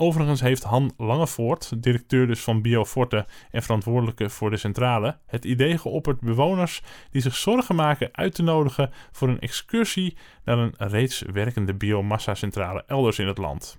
Overigens 0.00 0.40
heeft 0.40 0.62
Han 0.62 0.92
Langevoort, 0.96 1.82
directeur 1.82 2.26
dus 2.26 2.40
van 2.40 2.62
Bioforte 2.62 3.26
en 3.50 3.62
verantwoordelijke 3.62 4.30
voor 4.30 4.50
de 4.50 4.56
centrale, 4.56 5.18
het 5.26 5.44
idee 5.44 5.78
geopperd 5.78 6.20
bewoners 6.20 6.82
die 7.10 7.22
zich 7.22 7.36
zorgen 7.36 7.74
maken 7.74 8.08
uit 8.12 8.34
te 8.34 8.42
nodigen 8.42 8.90
voor 9.12 9.28
een 9.28 9.40
excursie 9.40 10.16
naar 10.44 10.58
een 10.58 10.74
reeds 10.78 11.22
werkende 11.32 11.74
biomassa-centrale 11.74 12.84
elders 12.86 13.18
in 13.18 13.26
het 13.26 13.38
land. 13.38 13.78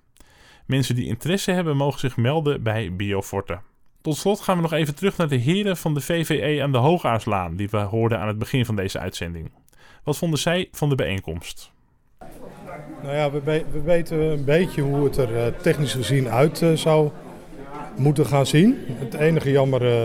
Mensen 0.66 0.96
die 0.96 1.08
interesse 1.08 1.52
hebben 1.52 1.78
mogen 1.78 2.00
zich 2.00 2.18
melden 2.18 2.64
bij 2.64 2.96
Bioforte. 2.96 3.60
Tot 4.02 4.18
slot 4.18 4.42
gaan 4.42 4.56
we 4.56 4.62
nog 4.62 4.74
even 4.74 4.96
terug 4.96 5.18
naar 5.18 5.28
de 5.28 5.36
heren 5.36 5.78
van 5.78 5.94
de 5.94 6.02
VVE 6.02 6.64
aan 6.64 6.72
de 6.72 6.78
Hoogaarslaan, 6.78 7.56
die 7.56 7.70
we 7.70 7.78
hoorden 7.78 8.20
aan 8.20 8.28
het 8.28 8.40
begin 8.40 8.66
van 8.66 8.76
deze 8.76 9.00
uitzending. 9.00 9.52
Wat 10.04 10.18
vonden 10.18 10.40
zij 10.40 10.68
van 10.72 10.90
de 10.90 10.96
bijeenkomst? 10.96 11.72
Nou 13.04 13.16
ja, 13.16 13.32
we, 13.32 13.64
we 13.72 13.82
weten 13.82 14.20
een 14.20 14.44
beetje 14.44 14.82
hoe 14.82 15.04
het 15.04 15.18
er 15.18 15.32
uh, 15.32 15.44
technisch 15.62 15.94
gezien 15.94 16.30
uit 16.30 16.62
uh, 16.62 16.74
zou 16.74 17.10
moeten 17.96 18.26
gaan 18.26 18.46
zien. 18.46 18.78
Het 18.88 19.14
enige 19.14 19.52
jammer 19.52 19.82
uh, 19.86 20.04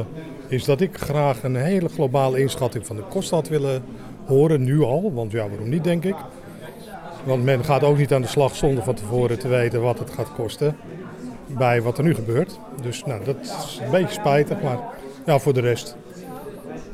is 0.49 0.65
dat 0.65 0.81
ik 0.81 0.97
graag 0.97 1.43
een 1.43 1.57
hele 1.57 1.89
globale 1.89 2.41
inschatting 2.41 2.87
van 2.87 2.97
de 2.97 3.03
kosten 3.03 3.37
had 3.37 3.49
willen 3.49 3.83
horen, 4.27 4.63
nu 4.63 4.83
al. 4.83 5.13
Want 5.13 5.33
ja, 5.33 5.49
waarom 5.49 5.69
niet, 5.69 5.85
denk 5.85 6.05
ik. 6.05 6.17
Want 7.25 7.45
men 7.45 7.65
gaat 7.65 7.83
ook 7.83 7.99
niet 7.99 8.13
aan 8.13 8.23
de 8.23 8.29
slag 8.29 8.57
zonder 8.57 8.85
van 8.85 8.95
tevoren 8.95 9.39
te 9.39 9.49
weten 9.49 9.83
wat 9.83 9.99
het 9.99 10.11
gaat 10.11 10.33
kosten 10.35 10.77
bij 11.47 11.83
wat 11.83 11.99
er 11.99 12.05
nu 12.05 12.15
gebeurt. 12.15 12.59
Dus 12.83 13.05
nou, 13.05 13.25
dat 13.25 13.37
is 13.41 13.81
een 13.85 13.91
beetje 13.91 14.15
spijtig, 14.15 14.63
maar 14.63 14.79
ja, 15.27 15.39
voor 15.39 15.53
de 15.53 15.61
rest 15.61 15.97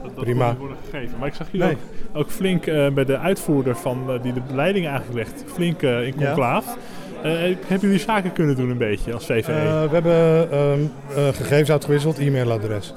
dat, 0.02 0.14
prima. 0.14 0.56
Worden 0.56 0.76
gegeven. 0.90 1.18
Maar 1.18 1.28
ik 1.28 1.34
zag 1.34 1.50
jullie 1.50 1.66
nee. 1.66 1.76
ook, 1.76 1.99
ook, 2.12 2.30
flink 2.30 2.66
uh, 2.66 2.88
bij 2.88 3.04
de 3.04 3.18
uitvoerder 3.18 3.76
van, 3.76 4.04
uh, 4.08 4.22
die 4.22 4.32
de 4.32 4.40
leiding 4.52 4.88
aangelegd, 4.88 5.44
flink 5.46 5.82
uh, 5.82 6.06
in 6.06 6.14
conclaaf. 6.14 6.76
Ja. 7.22 7.28
hebben 7.66 7.80
jullie 7.80 7.98
zaken 7.98 8.32
kunnen 8.32 8.56
doen 8.56 8.70
een 8.70 8.78
beetje 8.78 9.12
als 9.12 9.26
VVE? 9.26 9.52
we 9.52 9.88
hebben 9.92 10.58
um, 10.58 10.90
gegevens 11.32 11.70
uitgewisseld, 11.70 12.18
e-mailadres. 12.18 12.94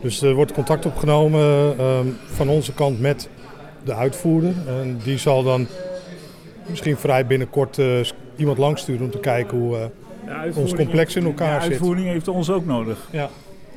Dus 0.00 0.22
er 0.22 0.34
wordt 0.34 0.52
contact 0.52 0.86
opgenomen 0.86 1.74
um, 1.80 2.16
van 2.26 2.48
onze 2.48 2.72
kant 2.72 3.00
met 3.00 3.28
de 3.84 3.94
uitvoerder. 3.94 4.52
En 4.66 5.00
die 5.04 5.18
zal 5.18 5.42
dan 5.42 5.66
misschien 6.68 6.96
vrij 6.96 7.26
binnenkort 7.26 7.80
iemand 8.36 8.58
langsturen 8.58 9.04
om 9.04 9.10
te 9.10 9.18
kijken 9.18 9.58
hoe 9.58 9.90
ons 10.54 10.74
complex 10.74 11.16
in 11.16 11.24
elkaar 11.24 11.60
zit. 11.60 11.70
De 11.70 11.76
uitvoering 11.76 12.06
heeft 12.06 12.28
ons 12.28 12.50
ook 12.50 12.66
nodig. 12.66 13.08
Ja. 13.10 13.30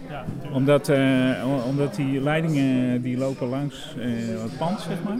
Ja, 0.09 0.25
omdat, 0.51 0.89
uh, 0.89 1.65
omdat 1.67 1.95
die 1.95 2.21
leidingen 2.21 3.01
die 3.01 3.17
lopen 3.17 3.47
langs 3.47 3.95
uh, 3.97 4.05
het 4.41 4.57
pand, 4.57 4.79
zeg 4.79 5.03
maar. 5.03 5.17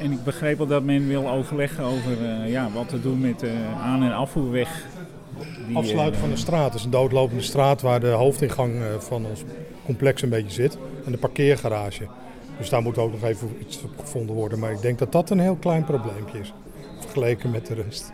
En 0.00 0.12
ik 0.12 0.24
begreep 0.24 0.60
al 0.60 0.66
dat 0.66 0.82
men 0.82 1.08
wil 1.08 1.28
overleggen 1.28 1.84
over 1.84 2.22
uh, 2.22 2.50
ja, 2.50 2.68
wat 2.74 2.88
te 2.88 3.00
doen 3.00 3.20
met 3.20 3.40
de 3.40 3.52
aan- 3.82 4.02
en 4.02 4.12
afvoerweg. 4.12 4.84
Die, 5.66 5.76
Afsluiten 5.76 6.20
van 6.20 6.30
de 6.30 6.36
straat. 6.36 6.64
Het 6.64 6.74
is 6.74 6.84
een 6.84 6.90
doodlopende 6.90 7.42
straat 7.42 7.82
waar 7.82 8.00
de 8.00 8.06
hoofdingang 8.06 8.74
van 8.98 9.26
ons 9.26 9.44
complex 9.84 10.22
een 10.22 10.28
beetje 10.28 10.50
zit. 10.50 10.78
En 11.04 11.12
de 11.12 11.18
parkeergarage. 11.18 12.06
Dus 12.58 12.68
daar 12.68 12.82
moet 12.82 12.98
ook 12.98 13.12
nog 13.12 13.22
even 13.22 13.56
iets 13.60 13.82
op 13.82 13.90
gevonden 13.98 14.34
worden. 14.34 14.58
Maar 14.58 14.72
ik 14.72 14.80
denk 14.80 14.98
dat 14.98 15.12
dat 15.12 15.30
een 15.30 15.40
heel 15.40 15.56
klein 15.56 15.84
probleempje 15.84 16.38
is. 16.38 16.52
Vergeleken 17.00 17.50
met 17.50 17.66
de 17.66 17.74
rest. 17.74 18.12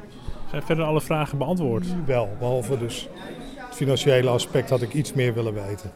Zijn 0.50 0.62
verder 0.62 0.84
alle 0.84 1.00
vragen 1.00 1.38
beantwoord? 1.38 1.86
Wel, 2.06 2.28
behalve 2.38 2.78
dus 2.78 3.08
financiële 3.74 4.28
aspect 4.28 4.70
had 4.70 4.82
ik 4.82 4.92
iets 4.92 5.12
meer 5.12 5.34
willen 5.34 5.54
weten. 5.54 5.90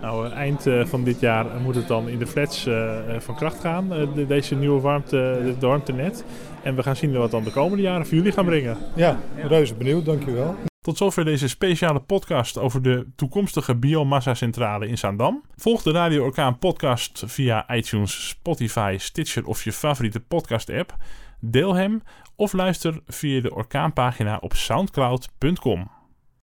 Nou, 0.00 0.30
eind 0.30 0.66
uh, 0.66 0.84
van 0.84 1.04
dit 1.04 1.20
jaar 1.20 1.46
moet 1.62 1.74
het 1.74 1.88
dan 1.88 2.08
in 2.08 2.18
de 2.18 2.26
flats 2.26 2.66
uh, 2.66 2.98
van 3.18 3.36
kracht 3.36 3.60
gaan, 3.60 3.88
de, 3.88 4.26
deze 4.26 4.54
nieuwe 4.54 4.80
warmte, 4.80 5.40
dit 5.44 5.62
warmtenet. 5.62 6.24
En 6.62 6.76
we 6.76 6.82
gaan 6.82 6.96
zien 6.96 7.12
wat 7.12 7.30
dan 7.30 7.44
de 7.44 7.50
komende 7.50 7.82
jaren 7.82 8.06
voor 8.06 8.16
jullie 8.16 8.32
gaan 8.32 8.44
brengen. 8.44 8.76
Ja, 8.94 9.18
reuze 9.36 9.74
benieuwd, 9.74 10.04
dankjewel. 10.04 10.56
Tot 10.80 10.96
zover 10.96 11.24
deze 11.24 11.48
speciale 11.48 12.00
podcast 12.00 12.58
over 12.58 12.82
de 12.82 13.06
toekomstige 13.16 13.76
biomassa-centrale 13.76 14.88
in 14.88 14.98
Zaandam. 14.98 15.42
Volg 15.56 15.82
de 15.82 15.90
Radio 15.90 16.24
Orkaan 16.24 16.58
podcast 16.58 17.22
via 17.26 17.74
iTunes, 17.74 18.28
Spotify, 18.28 18.96
Stitcher 18.98 19.46
of 19.46 19.64
je 19.64 19.72
favoriete 19.72 20.20
podcast-app. 20.20 20.96
Deel 21.40 21.74
hem 21.74 22.02
of 22.36 22.52
luister 22.52 23.00
via 23.06 23.40
de 23.40 23.54
Orkaanpagina 23.54 24.36
op 24.40 24.54
soundcloud.com. 24.54 25.95